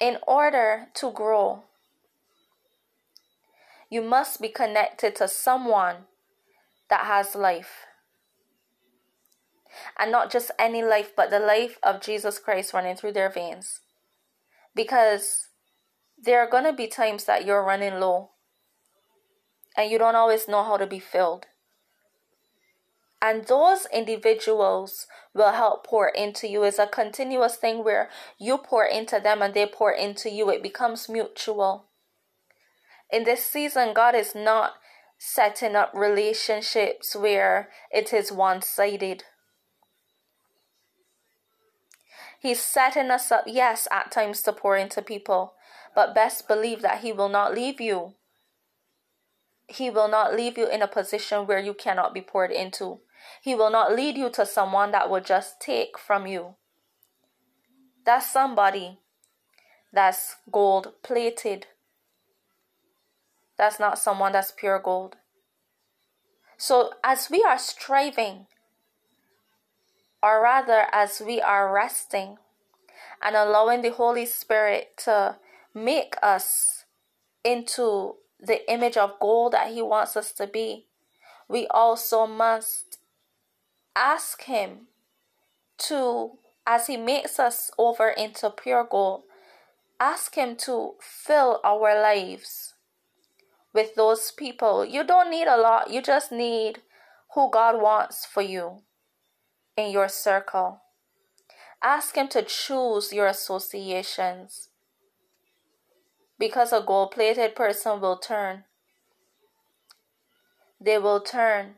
in 0.01 0.19
order 0.27 0.89
to 0.95 1.11
grow, 1.11 1.65
you 3.91 4.03
must 4.03 4.41
be 4.41 4.49
connected 4.49 5.17
to 5.17 5.29
someone 5.29 6.07
that 6.91 7.07
has 7.07 7.35
life. 7.35 7.87
And 9.99 10.11
not 10.11 10.31
just 10.31 10.51
any 10.59 10.83
life, 10.83 11.13
but 11.17 11.31
the 11.31 11.39
life 11.39 11.79
of 11.83 12.01
Jesus 12.01 12.39
Christ 12.39 12.73
running 12.73 12.97
through 12.97 13.13
their 13.13 13.31
veins. 13.31 13.81
Because 14.75 15.49
there 16.17 16.41
are 16.41 16.51
going 16.51 16.65
to 16.65 16.73
be 16.73 16.87
times 16.87 17.25
that 17.25 17.45
you're 17.45 17.65
running 17.65 18.01
low 18.01 18.31
and 19.77 19.91
you 19.91 19.99
don't 19.99 20.17
always 20.17 20.49
know 20.49 20.65
how 20.65 20.77
to 20.77 20.87
be 20.87 20.99
filled. 20.99 21.47
And 23.21 23.47
those 23.47 23.87
individuals 23.93 25.07
will 25.35 25.53
help 25.53 25.87
pour 25.87 26.09
into 26.09 26.47
you. 26.47 26.63
It's 26.63 26.79
a 26.79 26.87
continuous 26.87 27.57
thing 27.57 27.83
where 27.83 28.09
you 28.39 28.59
pour 28.59 28.85
into 28.85 29.21
them 29.21 29.43
and 29.43 29.55
they 29.55 29.67
pour 29.67 29.93
into 29.93 30.31
you. 30.31 30.51
It 30.51 30.63
becomes 30.63 31.09
mutual. 31.09 31.87
In 33.11 33.25
this 33.25 33.45
season 33.45 33.95
god 33.95 34.15
is 34.15 34.35
not 34.35 34.75
setting 35.19 35.75
up 35.75 35.91
relationships 35.95 37.17
where 37.17 37.71
it 37.91 38.13
is 38.13 38.31
one-sided. 38.31 39.25
He's 42.41 42.61
setting 42.61 43.11
us 43.11 43.33
up 43.33 43.45
yes 43.47 43.89
at 43.91 44.13
times 44.13 44.43
to 44.43 44.53
pour 44.53 44.77
into 44.77 45.03
people 45.03 45.55
but 45.95 46.15
best 46.15 46.47
believe 46.47 46.83
that 46.83 47.01
he 47.01 47.13
will 47.13 47.29
not 47.29 47.53
leave 47.53 47.81
you. 47.81 48.15
He 49.67 49.91
will 49.91 50.07
not 50.07 50.35
leave 50.35 50.57
you 50.57 50.69
in 50.69 50.81
a 50.81 50.87
position 50.87 51.47
where 51.47 51.59
you 51.59 51.75
cannot 51.75 52.15
be 52.15 52.21
poured 52.21 52.53
into 52.53 53.01
he 53.41 53.55
will 53.55 53.71
not 53.71 53.95
lead 53.95 54.17
you 54.17 54.31
to 54.31 54.47
someone 54.47 54.91
that 54.93 55.11
will 55.11 55.21
just 55.21 55.61
take 55.61 55.99
from 55.99 56.27
you. 56.27 56.55
That's 58.05 58.27
somebody 58.27 59.01
that's 59.93 60.37
gold 60.51 60.93
plated. 61.03 61.67
That's 63.57 63.81
not 63.81 63.99
someone 63.99 64.33
that's 64.33 64.53
pure 64.53 64.79
gold. 64.79 65.17
So, 66.57 66.93
as 67.05 67.29
we 67.31 67.43
are 67.43 67.59
striving, 67.59 68.47
or 70.23 70.43
rather, 70.43 70.87
as 70.93 71.23
we 71.25 71.41
are 71.41 71.73
resting 71.73 72.39
and 73.23 73.37
allowing 73.37 73.83
the 73.83 73.93
Holy 73.93 74.27
Spirit 74.27 74.97
to 75.05 75.37
make 75.75 76.15
us 76.23 76.85
into 77.45 78.17
the 78.41 78.71
image 78.73 78.97
of 78.97 79.21
gold 79.21 79.53
that 79.53 79.73
He 79.73 79.83
wants 79.83 80.17
us 80.17 80.33
to 80.33 80.47
be, 80.47 80.87
we 81.49 81.67
also 81.69 82.27
must 82.27 82.88
ask 83.99 84.45
Him 84.45 84.87
to, 85.79 86.39
as 86.67 86.87
He 86.87 86.97
makes 86.97 87.39
us 87.41 87.71
over 87.77 88.09
into 88.09 88.49
pure 88.51 88.87
gold, 88.89 89.25
ask 89.99 90.37
Him 90.37 90.57
to 90.59 90.93
fill 91.01 91.61
our 91.65 92.01
lives 92.01 92.75
with 93.75 93.97
those 93.97 94.31
people. 94.31 94.85
You 94.85 95.05
don't 95.05 95.31
need 95.31 95.49
a 95.49 95.57
lot, 95.57 95.91
you 95.91 96.01
just 96.01 96.31
need 96.31 96.83
who 97.35 97.51
God 97.51 97.83
wants 97.83 98.25
for 98.25 98.43
you 98.43 98.83
in 99.77 99.91
your 99.91 100.09
circle. 100.09 100.81
Ask 101.83 102.17
Him 102.17 102.29
to 102.29 102.43
choose 102.43 103.13
your 103.13 103.27
associations 103.27 104.69
because 106.39 106.73
a 106.73 106.81
gold 106.81 107.11
plated 107.11 107.57
person 107.57 108.01
will 108.01 108.17
turn. 108.17 108.65
They 110.81 110.99
will 110.99 111.21
turn 111.21 111.75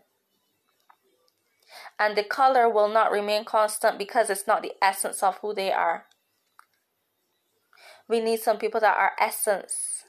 and 2.00 2.16
the 2.16 2.24
color 2.24 2.66
will 2.66 2.88
not 2.88 3.12
remain 3.12 3.44
constant 3.44 3.98
because 3.98 4.30
it's 4.30 4.46
not 4.46 4.62
the 4.62 4.72
essence 4.82 5.22
of 5.22 5.36
who 5.42 5.52
they 5.52 5.70
are. 5.70 6.06
We 8.08 8.20
need 8.20 8.40
some 8.40 8.56
people 8.56 8.80
that 8.80 8.96
are 8.96 9.12
essence, 9.20 10.04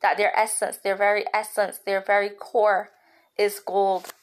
that 0.00 0.16
their 0.16 0.36
essence, 0.36 0.78
their 0.78 0.96
very 0.96 1.26
essence, 1.34 1.78
their 1.84 2.00
very 2.00 2.30
core 2.30 2.88
is 3.38 3.60
gold. 3.60 4.14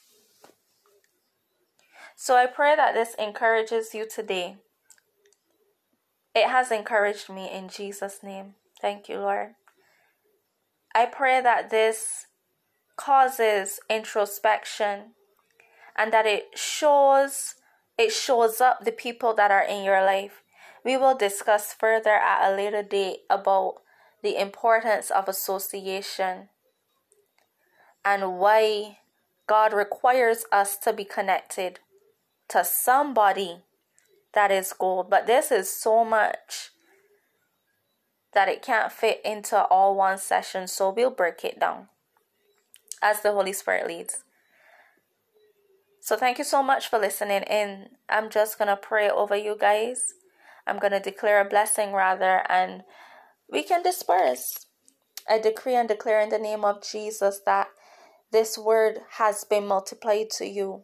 So 2.16 2.36
I 2.36 2.47
pray 2.47 2.76
that 2.76 2.95
this 2.95 3.14
encourages 3.20 3.93
you 3.93 4.07
today. 4.09 4.57
It 6.34 6.47
has 6.47 6.72
encouraged 6.72 7.30
me 7.30 7.47
in 7.47 7.70
Jesus' 7.70 8.24
name. 8.24 8.55
Thank 8.82 9.07
you, 9.07 9.20
Lord. 9.20 9.49
I 10.95 11.05
pray 11.05 11.41
that 11.41 11.70
this 11.70 12.26
causes 12.97 13.80
introspection 13.88 15.11
and 15.96 16.12
that 16.12 16.26
it 16.26 16.58
shows 16.58 17.56
it 17.98 18.12
shows 18.12 18.60
up 18.60 18.84
the 18.84 18.91
people 18.91 19.34
that 19.36 19.52
are 19.52 19.64
in 19.64 19.84
your 19.84 20.04
life. 20.04 20.41
We 20.84 20.98
will 20.98 21.16
discuss 21.16 21.74
further 21.74 22.16
at 22.16 22.52
a 22.52 22.56
later 22.56 22.82
date 22.82 23.20
about 23.30 23.76
the 24.24 24.39
importance 24.39 25.12
of 25.12 25.28
association 25.28 26.50
and 28.04 28.39
why 28.39 28.98
God 29.48 29.74
requires 29.74 30.46
us 30.52 30.78
to 30.78 30.94
be 30.94 31.06
connected 31.06 31.80
to 32.50 32.64
somebody 32.64 33.64
that 34.34 34.52
is 34.52 34.74
gold. 34.74 35.10
But 35.10 35.28
this 35.28 35.52
is 35.52 35.70
so 35.70 36.04
much 36.04 36.72
that 38.34 38.50
it 38.50 38.62
can't 38.62 38.91
fit 38.91 39.22
into 39.24 39.64
all 39.66 39.96
one 39.96 40.18
session, 40.18 40.68
so 40.68 40.89
we'll 40.89 41.12
break 41.12 41.44
it 41.46 41.60
down 41.60 41.89
as 43.02 43.22
the 43.22 43.32
Holy 43.32 43.54
Spirit 43.54 43.88
leads. 43.88 44.22
So 46.04 46.18
thank 46.18 46.38
you 46.38 46.43
so 46.43 46.62
much 46.62 46.89
for 46.89 46.99
listening 46.99 47.43
in. 47.43 47.88
I'm 48.10 48.30
just 48.30 48.58
going 48.58 48.68
to 48.68 48.76
pray 48.76 49.10
over 49.10 49.38
you 49.38 49.56
guys. 49.58 50.16
I'm 50.68 50.78
going 50.78 50.91
to 50.91 50.99
declare 50.99 51.39
a 51.39 51.47
blessing 51.47 51.93
rather, 51.93 52.43
and 52.49 52.84
we 53.49 53.64
can 53.64 53.84
disperse. 53.84 54.66
I 55.30 55.39
decree 55.39 55.76
and 55.76 55.88
declare 55.88 56.20
in 56.20 56.28
the 56.28 56.38
name 56.38 56.66
of 56.66 56.84
Jesus 56.84 57.39
that 57.45 57.68
this 58.34 58.58
word 58.58 58.99
has 59.12 59.45
been 59.45 59.66
multiplied 59.66 60.30
to 60.32 60.45
you. 60.45 60.84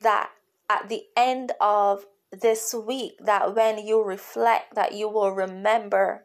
That 0.00 0.30
at 0.70 0.88
the 0.88 1.02
end 1.14 1.52
of 1.60 2.06
this 2.32 2.74
week, 2.74 3.18
that 3.22 3.54
when 3.54 3.86
you 3.86 4.02
reflect, 4.02 4.74
that 4.76 4.94
you 4.94 5.10
will 5.10 5.32
remember 5.32 6.24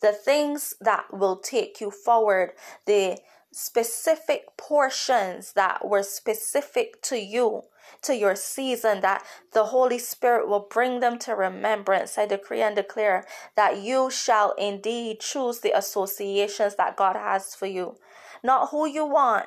the 0.00 0.12
things 0.12 0.72
that 0.80 1.12
will 1.12 1.36
take 1.36 1.78
you 1.78 1.90
forward, 1.90 2.52
the 2.86 3.18
specific 3.52 4.56
portions 4.56 5.52
that 5.52 5.86
were 5.86 6.02
specific 6.02 7.00
to 7.02 7.18
you, 7.18 7.62
to 8.02 8.16
your 8.16 8.34
season, 8.34 9.00
that 9.02 9.24
the 9.52 9.66
Holy 9.66 9.98
Spirit 9.98 10.48
will 10.48 10.66
bring 10.70 11.00
them 11.00 11.18
to 11.20 11.34
remembrance. 11.34 12.18
I 12.18 12.26
decree 12.26 12.62
and 12.62 12.74
declare 12.74 13.26
that 13.56 13.78
you 13.78 14.10
shall 14.10 14.52
indeed 14.52 15.20
choose 15.20 15.60
the 15.60 15.76
associations 15.76 16.76
that 16.76 16.96
God 16.96 17.16
has 17.16 17.54
for 17.54 17.66
you. 17.66 17.96
Not 18.42 18.70
who 18.70 18.86
you 18.86 19.04
want, 19.04 19.46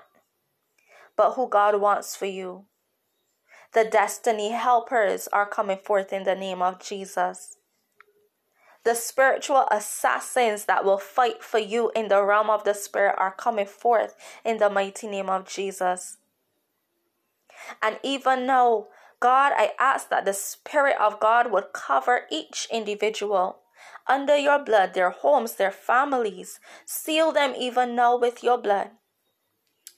but 1.18 1.34
who 1.34 1.50
God 1.50 1.82
wants 1.82 2.16
for 2.16 2.28
you. 2.28 2.66
The 3.74 3.84
destiny 3.84 4.52
helpers 4.52 5.28
are 5.34 5.50
coming 5.50 5.80
forth 5.84 6.14
in 6.14 6.24
the 6.24 6.36
name 6.36 6.62
of 6.62 6.80
Jesus 6.80 7.58
the 8.86 8.96
spiritual 8.96 9.68
assassins 9.72 10.66
that 10.66 10.86
will 10.86 10.98
fight 10.98 11.44
for 11.44 11.60
you 11.60 11.92
in 11.96 12.08
the 12.08 12.24
realm 12.24 12.50
of 12.50 12.64
the 12.64 12.74
spirit 12.74 13.16
are 13.18 13.32
coming 13.32 13.66
forth 13.66 14.16
in 14.46 14.58
the 14.58 14.70
mighty 14.70 15.08
name 15.08 15.30
of 15.30 15.48
Jesus. 15.48 16.18
And 17.82 18.00
even 18.04 18.46
now, 18.46 18.88
God, 19.20 19.54
I 19.56 19.72
ask 19.80 20.10
that 20.10 20.26
the 20.26 20.34
Spirit 20.34 20.98
of 21.00 21.20
God 21.20 21.52
would 21.52 21.74
cover 21.74 22.28
each 22.30 22.68
individual 22.72 23.60
under 24.08 24.38
your 24.38 24.60
blood, 24.60 24.94
their 24.94 25.10
homes, 25.10 25.56
their 25.56 25.72
families. 25.72 26.60
Seal 26.86 27.32
them 27.32 27.54
even 27.58 27.96
now 27.96 28.18
with 28.18 28.44
your 28.44 28.58
blood. 28.58 28.92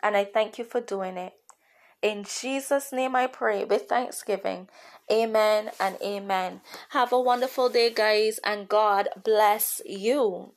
And 0.01 0.15
I 0.15 0.23
thank 0.23 0.57
you 0.57 0.63
for 0.63 0.79
doing 0.79 1.17
it. 1.17 1.33
In 2.01 2.23
Jesus' 2.23 2.91
name 2.93 3.15
I 3.15 3.27
pray 3.27 3.65
with 3.65 3.89
thanksgiving. 3.89 4.69
Amen 5.11 5.71
and 5.79 5.97
amen. 6.01 6.61
Have 6.89 7.11
a 7.11 7.19
wonderful 7.19 7.69
day, 7.69 7.89
guys, 7.89 8.39
and 8.43 8.69
God 8.69 9.09
bless 9.23 9.81
you. 9.85 10.53